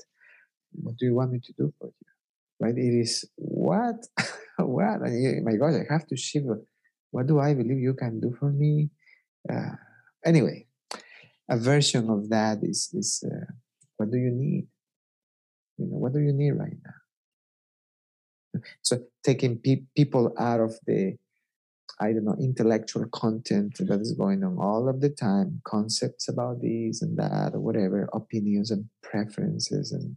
What 0.73 0.97
do 0.97 1.05
you 1.05 1.15
want 1.15 1.31
me 1.31 1.39
to 1.43 1.53
do 1.57 1.73
for 1.79 1.87
you? 1.87 2.16
Right? 2.59 2.77
It 2.77 2.99
is 2.99 3.25
what? 3.35 4.07
what? 4.57 5.01
And 5.01 5.45
my 5.45 5.55
gosh, 5.55 5.73
I 5.75 5.91
have 5.91 6.07
to 6.07 6.17
shiver. 6.17 6.61
What 7.11 7.27
do 7.27 7.39
I 7.39 7.53
believe 7.53 7.79
you 7.79 7.93
can 7.93 8.19
do 8.19 8.35
for 8.39 8.51
me? 8.51 8.89
Uh, 9.49 9.75
anyway, 10.25 10.65
a 11.49 11.57
version 11.57 12.09
of 12.09 12.29
that 12.29 12.59
is 12.63 12.89
is 12.93 13.23
uh, 13.25 13.51
what 13.97 14.11
do 14.11 14.17
you 14.17 14.31
need? 14.31 14.67
You 15.77 15.85
know, 15.85 15.97
what 15.97 16.13
do 16.13 16.19
you 16.19 16.33
need 16.33 16.51
right 16.51 16.77
now? 16.83 18.61
So 18.81 19.03
taking 19.23 19.59
pe- 19.59 19.83
people 19.95 20.33
out 20.37 20.59
of 20.59 20.73
the 20.85 21.15
I 21.99 22.13
don't 22.13 22.25
know, 22.25 22.35
intellectual 22.39 23.07
content 23.07 23.77
that 23.79 24.01
is 24.01 24.13
going 24.13 24.43
on 24.43 24.57
all 24.59 24.87
of 24.87 25.01
the 25.01 25.09
time, 25.09 25.61
concepts 25.63 26.27
about 26.27 26.61
this 26.61 27.01
and 27.01 27.17
that, 27.17 27.55
or 27.55 27.59
whatever, 27.59 28.07
opinions 28.13 28.69
and 28.69 28.85
preferences, 29.01 29.91
and 29.91 30.15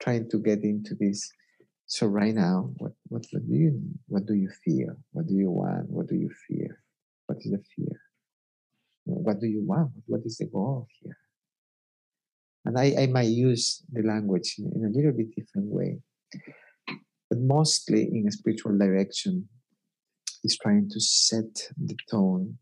trying 0.00 0.28
to 0.30 0.38
get 0.38 0.62
into 0.62 0.94
this. 0.94 1.30
So 1.86 2.06
right 2.06 2.34
now, 2.34 2.70
what 2.78 2.92
what, 3.08 3.22
do 3.22 3.40
you? 3.48 3.80
What 4.08 4.26
do 4.26 4.34
you 4.34 4.50
fear? 4.64 4.96
What 5.12 5.26
do 5.26 5.34
you 5.34 5.50
want? 5.50 5.90
What 5.90 6.08
do 6.08 6.16
you 6.16 6.30
fear? 6.48 6.82
What 7.26 7.38
is 7.38 7.52
the 7.52 7.62
fear? 7.74 8.00
What 9.04 9.40
do 9.40 9.46
you 9.46 9.62
want? 9.64 9.92
What 10.06 10.22
is 10.24 10.38
the 10.38 10.46
goal 10.46 10.88
here? 11.00 11.16
And 12.64 12.76
I, 12.76 12.94
I 13.02 13.06
might 13.06 13.28
use 13.28 13.84
the 13.92 14.02
language 14.02 14.56
in, 14.58 14.72
in 14.74 14.84
a 14.84 14.96
little 14.96 15.12
bit 15.12 15.34
different 15.36 15.68
way. 15.68 16.00
But 17.30 17.38
mostly 17.38 18.02
in 18.02 18.26
a 18.26 18.32
spiritual 18.32 18.76
direction, 18.76 19.48
is 20.46 20.58
trying 20.62 20.88
to 20.88 21.00
set 21.00 21.52
the 21.76 21.96
tone 22.10 22.56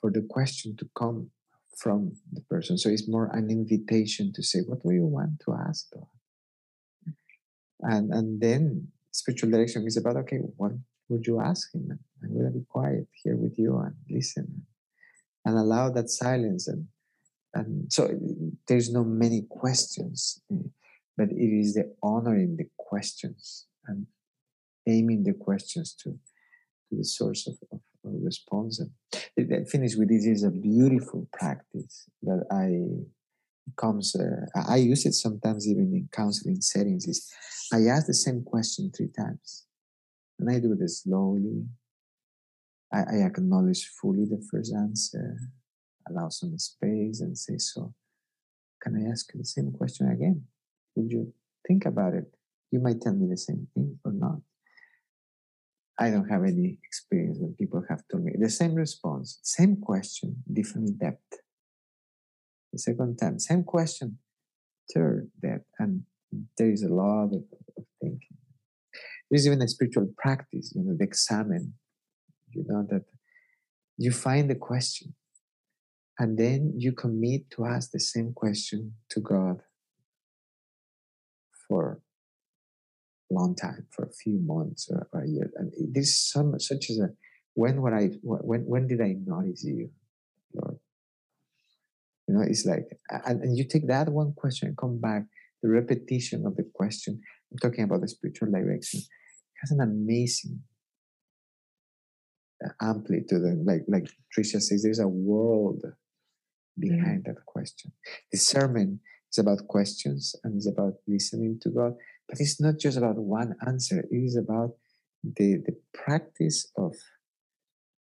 for 0.00 0.10
the 0.10 0.24
question 0.28 0.76
to 0.76 0.86
come 0.96 1.30
from 1.78 2.12
the 2.32 2.42
person. 2.42 2.76
So 2.78 2.90
it's 2.90 3.08
more 3.08 3.30
an 3.32 3.50
invitation 3.50 4.32
to 4.34 4.42
say, 4.42 4.60
What 4.60 4.82
do 4.82 4.90
you 4.92 5.06
want 5.06 5.40
to 5.46 5.54
ask 5.66 5.90
God? 5.92 6.06
And 7.84 8.12
and 8.12 8.40
then 8.40 8.88
spiritual 9.12 9.50
direction 9.50 9.86
is 9.86 9.96
about, 9.96 10.16
okay, 10.16 10.38
what 10.56 10.72
would 11.08 11.26
you 11.26 11.40
ask 11.40 11.72
him? 11.74 11.98
I'm 12.22 12.36
gonna 12.36 12.50
be 12.50 12.64
quiet 12.68 13.06
here 13.22 13.36
with 13.36 13.58
you 13.58 13.76
and 13.78 13.94
listen. 14.10 14.66
and 15.44 15.58
allow 15.58 15.90
that 15.90 16.10
silence 16.10 16.68
and 16.68 16.86
and 17.54 17.92
so 17.92 18.10
there's 18.66 18.90
no 18.90 19.04
many 19.04 19.42
questions 19.48 20.40
but 21.16 21.28
it 21.30 21.52
is 21.60 21.74
the 21.74 21.94
honoring 22.02 22.56
the 22.56 22.68
questions 22.76 23.66
and 23.86 24.06
aiming 24.88 25.22
the 25.22 25.32
questions 25.32 25.94
to 25.94 26.18
to 26.88 26.96
the 26.96 27.04
source 27.04 27.46
of, 27.46 27.56
of, 27.72 27.80
response 28.30 28.80
and 28.80 28.90
finish 29.70 29.94
with 29.96 30.10
this 30.10 30.26
is 30.26 30.42
a 30.44 30.50
beautiful 30.50 31.26
practice 31.32 32.04
that 32.22 32.44
I 32.50 32.66
comes 33.76 34.14
uh, 34.14 34.46
I 34.68 34.76
use 34.76 35.06
it 35.06 35.14
sometimes 35.14 35.66
even 35.66 35.92
in 35.94 36.08
counseling 36.12 36.60
settings 36.60 37.06
is 37.06 37.32
I 37.72 37.86
ask 37.86 38.06
the 38.06 38.14
same 38.14 38.42
question 38.44 38.90
three 38.94 39.10
times 39.16 39.66
and 40.38 40.50
I 40.50 40.60
do 40.60 40.72
it 40.72 40.90
slowly 40.90 41.64
I, 42.92 42.98
I 42.98 43.16
acknowledge 43.26 43.88
fully 44.00 44.24
the 44.24 44.42
first 44.50 44.72
answer 44.74 45.38
allow 46.08 46.28
some 46.28 46.58
space 46.58 47.20
and 47.20 47.36
say, 47.36 47.58
So, 47.58 47.94
can 48.82 48.96
I 48.96 49.10
ask 49.10 49.32
the 49.32 49.44
same 49.44 49.72
question 49.72 50.08
again? 50.10 50.44
Would 50.96 51.10
you 51.10 51.32
think 51.66 51.86
about 51.86 52.14
it? 52.14 52.32
You 52.70 52.80
might 52.80 53.00
tell 53.00 53.14
me 53.14 53.28
the 53.28 53.36
same 53.36 53.68
thing 53.74 53.98
or 54.04 54.12
not. 54.12 54.38
I 55.98 56.10
don't 56.10 56.28
have 56.28 56.42
any 56.42 56.78
experience 56.84 57.38
when 57.40 57.54
people 57.54 57.84
have 57.88 58.02
told 58.10 58.24
me 58.24 58.32
the 58.38 58.50
same 58.50 58.74
response, 58.74 59.38
same 59.42 59.76
question, 59.76 60.42
different 60.52 60.98
depth. 60.98 61.38
The 62.74 62.80
second 62.80 63.18
time, 63.18 63.38
same 63.38 63.62
question, 63.62 64.18
third 64.92 65.30
that, 65.42 65.60
And 65.78 66.02
there 66.58 66.72
is 66.72 66.82
a 66.82 66.92
lot 66.92 67.26
of, 67.26 67.44
of 67.78 67.84
thinking. 68.00 68.36
There's 69.30 69.46
even 69.46 69.62
a 69.62 69.68
spiritual 69.68 70.12
practice, 70.18 70.72
you 70.74 70.82
know, 70.82 70.96
the 70.98 71.04
examen, 71.04 71.74
you 72.50 72.64
know, 72.66 72.84
that 72.90 73.04
you 73.96 74.10
find 74.10 74.50
the 74.50 74.56
question 74.56 75.14
and 76.18 76.36
then 76.36 76.74
you 76.76 76.90
commit 76.90 77.48
to 77.50 77.64
ask 77.64 77.92
the 77.92 78.00
same 78.00 78.32
question 78.34 78.94
to 79.10 79.20
God 79.20 79.62
for 81.68 82.02
a 83.30 83.34
long 83.34 83.54
time, 83.54 83.86
for 83.92 84.04
a 84.04 84.12
few 84.12 84.40
months 84.40 84.88
or, 84.90 85.06
or 85.12 85.22
a 85.22 85.28
year. 85.28 85.52
And 85.54 85.72
this 85.94 86.08
is 86.08 86.30
some 86.32 86.58
such 86.58 86.90
as 86.90 86.98
a 86.98 87.10
when 87.54 87.80
were 87.80 87.94
I 87.94 88.08
when 88.22 88.62
when 88.66 88.88
did 88.88 89.00
I 89.00 89.14
notice 89.24 89.62
you? 89.62 89.90
You 92.26 92.34
know, 92.34 92.42
it's 92.42 92.64
like 92.64 92.86
and, 93.26 93.42
and 93.42 93.56
you 93.56 93.64
take 93.64 93.86
that 93.88 94.08
one 94.08 94.32
question 94.34 94.68
and 94.68 94.76
come 94.76 95.00
back, 95.00 95.24
the 95.62 95.68
repetition 95.68 96.46
of 96.46 96.56
the 96.56 96.64
question. 96.74 97.20
I'm 97.52 97.58
talking 97.58 97.84
about 97.84 98.00
the 98.00 98.08
spiritual 98.08 98.50
direction. 98.50 99.00
It 99.00 99.60
has 99.60 99.70
an 99.70 99.80
amazing 99.80 100.60
uh, 102.64 102.70
amplitude 102.80 103.42
and 103.42 103.66
like 103.66 103.84
like 103.88 104.06
Trisha 104.36 104.60
says, 104.60 104.82
there's 104.82 105.00
a 105.00 105.08
world 105.08 105.82
behind 106.78 107.24
mm. 107.24 107.26
that 107.26 107.44
question. 107.46 107.92
The 108.32 108.38
sermon 108.38 109.00
is 109.30 109.38
about 109.38 109.66
questions 109.68 110.34
and 110.44 110.56
it's 110.56 110.68
about 110.68 110.94
listening 111.06 111.58
to 111.62 111.70
God, 111.70 111.94
but 112.28 112.40
it's 112.40 112.60
not 112.60 112.78
just 112.78 112.96
about 112.96 113.16
one 113.16 113.54
answer. 113.66 114.00
It 114.10 114.16
is 114.16 114.36
about 114.36 114.74
the 115.22 115.58
the 115.66 115.76
practice 115.92 116.70
of 116.76 116.94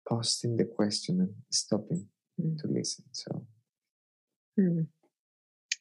posting 0.07 0.57
the 0.57 0.65
question 0.65 1.19
and 1.21 1.33
stopping 1.49 2.07
mm. 2.39 2.57
to 2.59 2.67
listen. 2.67 3.05
So, 3.11 3.45
mm. 4.61 4.87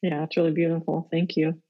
yeah, 0.02 0.24
it's 0.24 0.36
really 0.36 0.52
beautiful. 0.52 1.08
Thank 1.10 1.36
you. 1.36 1.60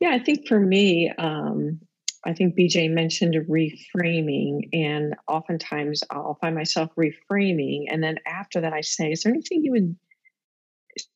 Yeah, 0.00 0.10
I 0.10 0.18
think 0.18 0.46
for 0.46 0.60
me, 0.60 1.10
um, 1.18 1.80
I 2.26 2.32
think 2.34 2.56
BJ 2.56 2.90
mentioned 2.90 3.36
reframing, 3.48 4.68
and 4.72 5.14
oftentimes 5.28 6.02
I'll 6.10 6.38
find 6.40 6.54
myself 6.54 6.90
reframing. 6.98 7.84
And 7.88 8.02
then 8.02 8.16
after 8.26 8.60
that, 8.60 8.72
I 8.72 8.80
say, 8.80 9.12
Is 9.12 9.22
there 9.22 9.32
anything 9.32 9.64
you 9.64 9.72
would 9.72 9.96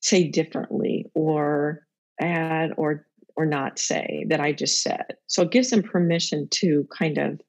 say 0.01 0.29
differently 0.29 1.07
or 1.15 1.87
add 2.21 2.73
or 2.77 3.07
or 3.37 3.45
not 3.45 3.79
say 3.79 4.25
that 4.29 4.41
I 4.41 4.53
just 4.53 4.83
said? 4.83 5.17
So 5.27 5.43
it 5.43 5.51
gives 5.51 5.71
them 5.71 5.83
permission 5.83 6.49
to 6.53 6.87
kind 6.97 7.19
of, 7.19 7.41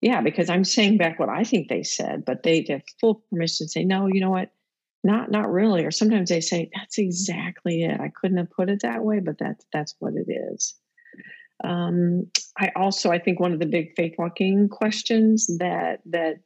yeah, 0.00 0.20
because 0.20 0.50
I'm 0.50 0.64
saying 0.64 0.98
back 0.98 1.18
what 1.20 1.28
I 1.28 1.44
think 1.44 1.68
they 1.68 1.84
said, 1.84 2.24
but 2.24 2.42
they 2.42 2.66
have 2.68 2.82
full 3.00 3.22
permission 3.30 3.66
to 3.66 3.70
say, 3.70 3.84
no, 3.84 4.08
you 4.08 4.20
know 4.20 4.30
what? 4.30 4.50
Not 5.04 5.30
not 5.30 5.52
really. 5.52 5.84
Or 5.84 5.90
sometimes 5.90 6.30
they 6.30 6.40
say, 6.40 6.70
that's 6.74 6.98
exactly 6.98 7.82
it. 7.82 8.00
I 8.00 8.10
couldn't 8.18 8.38
have 8.38 8.50
put 8.50 8.70
it 8.70 8.80
that 8.82 9.04
way, 9.04 9.20
but 9.20 9.36
that's 9.38 9.64
that's 9.72 9.94
what 9.98 10.14
it 10.14 10.32
is. 10.32 10.74
Um, 11.62 12.30
I 12.58 12.72
also, 12.74 13.10
I 13.10 13.18
think 13.18 13.38
one 13.38 13.52
of 13.52 13.60
the 13.60 13.66
big 13.66 13.94
faith 13.96 14.14
walking 14.18 14.68
questions 14.68 15.46
that 15.58 16.00
that 16.06 16.36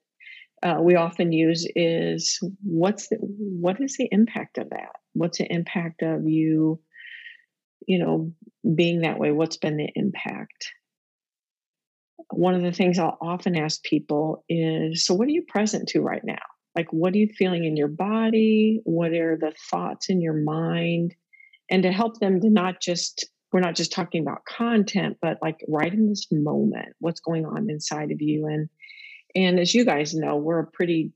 uh, 0.62 0.80
we 0.82 0.96
often 0.96 1.32
use 1.32 1.66
is 1.76 2.38
what's 2.64 3.08
the, 3.08 3.16
what 3.20 3.80
is 3.80 3.96
the 3.96 4.08
impact 4.10 4.58
of 4.58 4.70
that? 4.70 4.90
What's 5.12 5.38
the 5.38 5.50
impact 5.52 6.02
of 6.02 6.28
you, 6.28 6.80
you 7.86 8.00
know, 8.00 8.32
being 8.74 9.02
that 9.02 9.20
way? 9.20 9.30
What's 9.30 9.56
been 9.56 9.76
the 9.76 9.90
impact? 9.94 10.72
One 12.30 12.54
of 12.54 12.62
the 12.62 12.72
things 12.72 12.98
I'll 12.98 13.16
often 13.22 13.56
ask 13.56 13.82
people 13.84 14.44
is, 14.48 15.06
so 15.06 15.14
what 15.14 15.28
are 15.28 15.32
you 15.32 15.44
present 15.46 15.88
to 15.90 16.00
right 16.00 16.24
now? 16.24 16.36
Like, 16.78 16.92
what 16.92 17.12
are 17.12 17.18
you 17.18 17.26
feeling 17.36 17.64
in 17.64 17.76
your 17.76 17.88
body? 17.88 18.80
What 18.84 19.10
are 19.10 19.36
the 19.36 19.52
thoughts 19.68 20.08
in 20.08 20.20
your 20.20 20.34
mind? 20.34 21.12
And 21.68 21.82
to 21.82 21.90
help 21.90 22.20
them 22.20 22.40
to 22.40 22.48
not 22.48 22.80
just 22.80 23.28
we're 23.52 23.58
not 23.58 23.74
just 23.74 23.92
talking 23.92 24.20
about 24.22 24.44
content 24.44 25.16
but 25.22 25.38
like 25.40 25.64
right 25.68 25.92
in 25.92 26.08
this 26.08 26.26
moment 26.30 26.94
what's 26.98 27.20
going 27.20 27.46
on 27.46 27.70
inside 27.70 28.10
of 28.10 28.20
you 28.20 28.46
and 28.46 28.68
and 29.34 29.58
as 29.58 29.74
you 29.74 29.86
guys 29.86 30.14
know 30.14 30.36
we're 30.36 30.60
a 30.60 30.70
pretty 30.70 31.12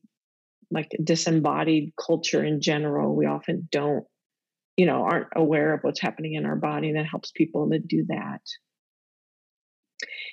like 0.70 0.90
disembodied 1.05 1.92
culture 2.03 2.42
in 2.42 2.59
general 2.62 3.14
we 3.14 3.27
often 3.27 3.68
don't 3.70 4.05
you 4.79 4.87
know 4.87 5.03
aren't 5.03 5.29
aware 5.37 5.75
of 5.75 5.81
what's 5.83 6.01
happening 6.01 6.33
in 6.33 6.46
our 6.46 6.57
body 6.57 6.88
and 6.88 6.96
that 6.96 7.05
helps 7.05 7.33
people 7.33 7.68
to 7.68 7.79
do 7.79 8.03
that 8.09 8.40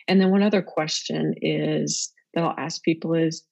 and 0.08 0.22
then 0.22 0.32
one 0.32 0.42
other 0.42 0.62
question 0.62 1.36
is 1.42 2.14
that 2.34 2.46
i'll 2.46 2.56
ask 2.58 2.82
people 2.82 3.14
is 3.14 3.44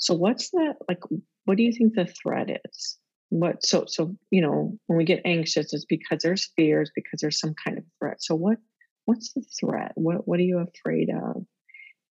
so 0.00 0.14
what's 0.14 0.50
that 0.50 0.76
like 0.88 1.02
what 1.44 1.56
do 1.56 1.62
you 1.62 1.72
think 1.72 1.94
the 1.94 2.06
threat 2.06 2.48
is? 2.64 2.98
What 3.28 3.64
so 3.64 3.84
so 3.86 4.16
you 4.30 4.40
know 4.40 4.76
when 4.86 4.96
we 4.96 5.04
get 5.04 5.20
anxious 5.24 5.72
it's 5.72 5.84
because 5.84 6.22
there's 6.22 6.50
fears 6.56 6.90
because 6.94 7.20
there's 7.20 7.38
some 7.38 7.54
kind 7.62 7.78
of 7.78 7.84
threat. 7.98 8.16
So 8.20 8.34
what 8.34 8.56
what's 9.04 9.32
the 9.34 9.44
threat? 9.60 9.92
What 9.94 10.26
what 10.26 10.40
are 10.40 10.44
you 10.44 10.58
afraid 10.58 11.10
of? 11.10 11.44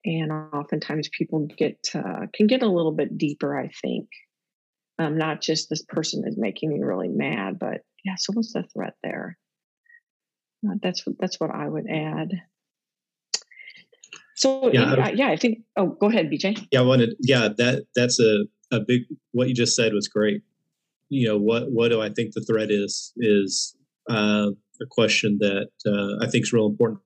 And 0.07 0.33
oftentimes 0.33 1.09
people 1.17 1.47
get 1.57 1.79
uh, 1.95 2.27
can 2.33 2.47
get 2.47 2.63
a 2.63 2.69
little 2.69 2.93
bit 2.93 3.17
deeper 3.17 3.57
i 3.57 3.71
think. 3.83 4.09
Um, 4.99 5.19
not 5.19 5.41
just 5.41 5.69
this 5.69 5.83
person 5.83 6.23
is 6.27 6.39
making 6.39 6.73
me 6.73 6.81
really 6.81 7.09
mad 7.09 7.59
but 7.59 7.83
yeah 8.05 8.15
so 8.17 8.33
what's 8.33 8.53
the 8.55 8.65
threat 8.73 8.95
there? 9.03 9.37
Uh, 10.67 10.77
that's 10.81 11.05
that's 11.19 11.39
what 11.39 11.51
i 11.51 11.69
would 11.69 11.87
add 11.91 12.31
so 14.37 14.71
yeah, 14.73 14.95
yeah, 14.97 15.09
yeah 15.11 15.29
i 15.29 15.37
think 15.37 15.59
oh 15.77 15.89
go 16.01 16.09
ahead 16.09 16.31
bj 16.31 16.67
yeah 16.71 16.81
i 16.81 16.83
wanted 16.83 17.15
yeah 17.21 17.49
that 17.57 17.85
that's 17.95 18.19
a 18.21 18.45
a 18.73 18.81
big 18.81 19.03
what 19.33 19.49
you 19.49 19.55
just 19.55 19.77
said 19.77 19.93
was 19.93 20.09
great 20.09 20.43
you 21.15 21.29
know 21.29 21.39
what 21.39 21.71
what 21.71 21.89
do 21.89 22.01
I 22.01 22.09
think 22.11 22.35
the 22.35 22.41
threat 22.41 22.71
is 22.71 23.13
is 23.19 23.77
uh, 24.11 24.51
a 24.81 24.87
question 24.91 25.39
that 25.41 25.71
uh, 25.87 26.25
I 26.25 26.29
think 26.29 26.45
is 26.45 26.53
real 26.53 26.67
important 26.67 27.01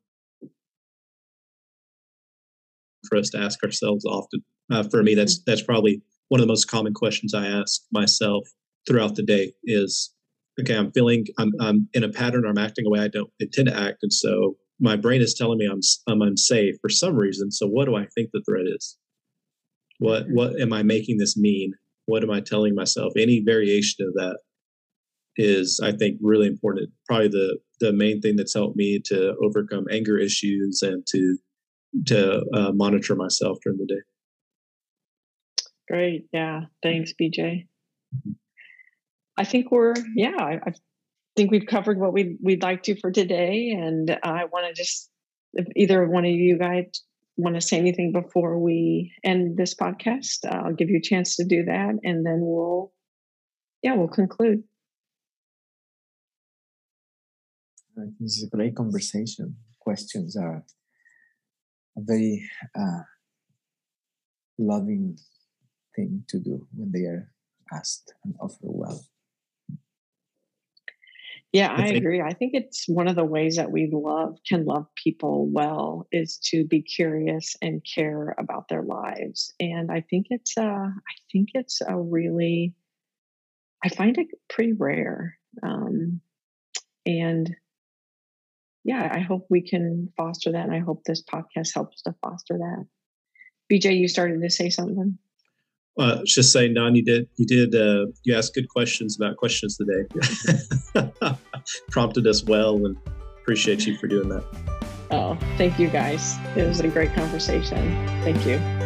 for 3.09 3.17
us 3.17 3.31
to 3.31 3.39
ask 3.39 3.63
ourselves 3.63 4.05
often. 4.05 4.43
Uh, 4.71 4.83
for 4.83 5.03
me, 5.03 5.15
that's 5.15 5.43
that's 5.45 5.63
probably 5.63 6.03
one 6.29 6.41
of 6.41 6.47
the 6.47 6.51
most 6.51 6.67
common 6.67 6.95
questions 6.95 7.35
I 7.35 7.47
ask 7.47 7.83
myself 7.93 8.49
throughout 8.87 9.17
the 9.17 9.23
day. 9.23 9.53
Is 9.65 10.13
okay, 10.61 10.77
I'm 10.77 10.93
feeling 10.93 11.27
I'm 11.39 11.53
I'm 11.61 11.89
in 11.93 12.05
a 12.05 12.09
pattern. 12.09 12.47
I'm 12.47 12.59
acting 12.59 12.87
a 12.87 12.91
way 12.91 13.01
I 13.01 13.09
don't 13.09 13.31
intend 13.41 13.69
to 13.69 13.79
act, 13.79 13.99
and 14.03 14.13
so 14.13 14.57
my 14.81 14.97
brain 14.97 15.21
is 15.21 15.35
telling 15.35 15.59
me 15.59 15.69
I'm 15.71 15.81
I'm 16.07 16.23
unsafe 16.23 16.77
for 16.81 16.89
some 16.89 17.17
reason. 17.17 17.51
So 17.51 17.67
what 17.67 17.87
do 17.87 17.97
I 17.97 18.07
think 18.15 18.31
the 18.33 18.43
threat 18.49 18.67
is? 18.67 18.97
What 19.99 20.27
what 20.29 20.61
am 20.61 20.73
I 20.73 20.83
making 20.83 21.19
this 21.19 21.37
mean? 21.37 21.75
what 22.09 22.23
am 22.23 22.31
I 22.31 22.41
telling 22.41 22.75
myself? 22.75 23.13
Any 23.17 23.43
variation 23.45 24.07
of 24.07 24.15
that 24.15 24.39
is, 25.37 25.79
I 25.83 25.93
think, 25.93 26.19
really 26.23 26.47
important. 26.47 26.91
Probably 27.07 27.29
the 27.29 27.59
the 27.81 27.93
main 27.93 28.21
thing 28.21 28.35
that's 28.35 28.55
helped 28.55 28.77
me 28.77 28.99
to 29.05 29.35
overcome 29.45 29.85
anger 29.93 30.19
issues 30.19 30.81
and 30.83 31.07
to 31.09 31.37
to 32.07 32.43
uh, 32.55 32.73
monitor 32.73 33.15
myself 33.15 33.59
during 33.63 33.79
the 33.79 33.87
day. 33.87 34.01
Great, 35.89 36.27
yeah. 36.33 36.63
Thanks, 36.83 37.13
BJ. 37.21 37.67
Mm-hmm. 38.17 38.33
I 39.37 39.45
think 39.45 39.71
we're 39.71 39.95
yeah. 40.17 40.37
I, 40.39 40.59
I 40.67 40.73
think 41.39 41.53
we've 41.53 41.67
covered 41.67 42.01
what 42.01 42.13
we 42.13 42.37
we'd 42.43 42.65
like 42.65 42.83
to 42.83 42.99
for 43.01 43.13
today, 43.13 43.71
and 43.71 44.19
I 44.25 44.47
want 44.47 44.67
to 44.67 44.75
just 44.75 45.09
if 45.53 45.67
either 45.77 46.07
one 46.09 46.25
of 46.25 46.33
you 46.33 46.59
guys 46.59 46.87
want 47.37 47.55
to 47.55 47.61
say 47.61 47.79
anything 47.79 48.11
before 48.11 48.59
we 48.59 49.13
end 49.23 49.57
this 49.57 49.73
podcast, 49.73 50.39
I'll 50.51 50.75
give 50.75 50.91
you 50.91 50.99
a 50.99 51.09
chance 51.11 51.37
to 51.37 51.45
do 51.45 51.65
that, 51.65 51.95
and 52.03 52.27
then 52.27 52.41
we'll, 52.41 52.93
yeah, 53.85 53.95
we'll 53.95 54.09
conclude. 54.09 54.65
This 58.19 58.39
is 58.39 58.51
a 58.53 58.57
great 58.57 58.75
conversation. 58.75 59.57
Questions 59.79 60.37
are 60.37 60.65
a 61.97 62.01
very 62.01 62.43
uh, 62.77 63.03
loving 64.59 65.17
thing 65.95 66.25
to 66.31 66.41
do 66.41 66.67
when 66.75 66.91
they 66.91 67.07
are 67.07 67.31
asked 67.73 68.13
and 68.25 68.35
offer 68.41 68.57
well. 68.63 69.01
Yeah, 71.59 71.73
I 71.73 71.89
agree. 71.89 72.21
I 72.21 72.35
think 72.35 72.53
it's 72.55 72.89
one 72.89 73.09
of 73.09 73.17
the 73.17 73.25
ways 73.25 73.57
that 73.57 73.73
we 73.73 73.91
love 73.93 74.39
can 74.49 74.65
love 74.65 74.87
people 74.95 75.49
well 75.51 76.07
is 76.13 76.39
to 76.51 76.65
be 76.65 76.83
curious 76.83 77.57
and 77.61 77.85
care 77.85 78.37
about 78.39 78.69
their 78.69 78.85
lives. 78.85 79.53
And 79.59 79.91
I 79.91 80.03
think 80.09 80.27
it's 80.31 80.57
a 80.57 80.63
I 80.63 81.15
think 81.33 81.49
it's 81.55 81.81
a 81.81 81.99
really 81.99 82.75
I 83.85 83.89
find 83.89 84.17
it 84.19 84.29
pretty 84.49 84.73
rare. 84.73 85.37
Um, 85.61 86.21
and 87.05 87.53
yeah, 88.85 89.11
I 89.13 89.19
hope 89.19 89.49
we 89.51 89.69
can 89.69 90.13
foster 90.17 90.53
that 90.53 90.65
and 90.65 90.73
I 90.73 90.79
hope 90.79 91.03
this 91.03 91.25
podcast 91.25 91.75
helps 91.75 92.03
to 92.03 92.15
foster 92.23 92.57
that. 92.59 92.87
BJ, 93.69 93.99
you 93.99 94.07
started 94.07 94.41
to 94.43 94.51
say 94.51 94.71
something. 94.71 95.19
Uh, 95.99 96.21
just 96.25 96.53
saying, 96.53 96.75
Don, 96.75 96.95
you 96.95 97.03
did 97.03 97.29
you 97.37 97.47
did 97.47 97.75
uh, 97.75 98.07
you 98.23 98.35
asked 98.35 98.55
good 98.55 98.69
questions 98.69 99.17
about 99.17 99.37
questions 99.37 99.77
today. 99.77 101.11
Prompted 101.91 102.27
us 102.27 102.45
well, 102.45 102.77
and 102.87 102.97
appreciate 103.43 103.87
you 103.87 103.97
for 103.99 104.07
doing 104.07 104.29
that. 104.29 104.45
Oh, 105.11 105.37
thank 105.57 105.79
you 105.79 105.89
guys. 105.89 106.37
It 106.55 106.67
was 106.67 106.81
a 106.81 106.89
great 106.89 107.13
conversation. 107.15 107.97
Thank 108.23 108.47
you. 108.47 108.78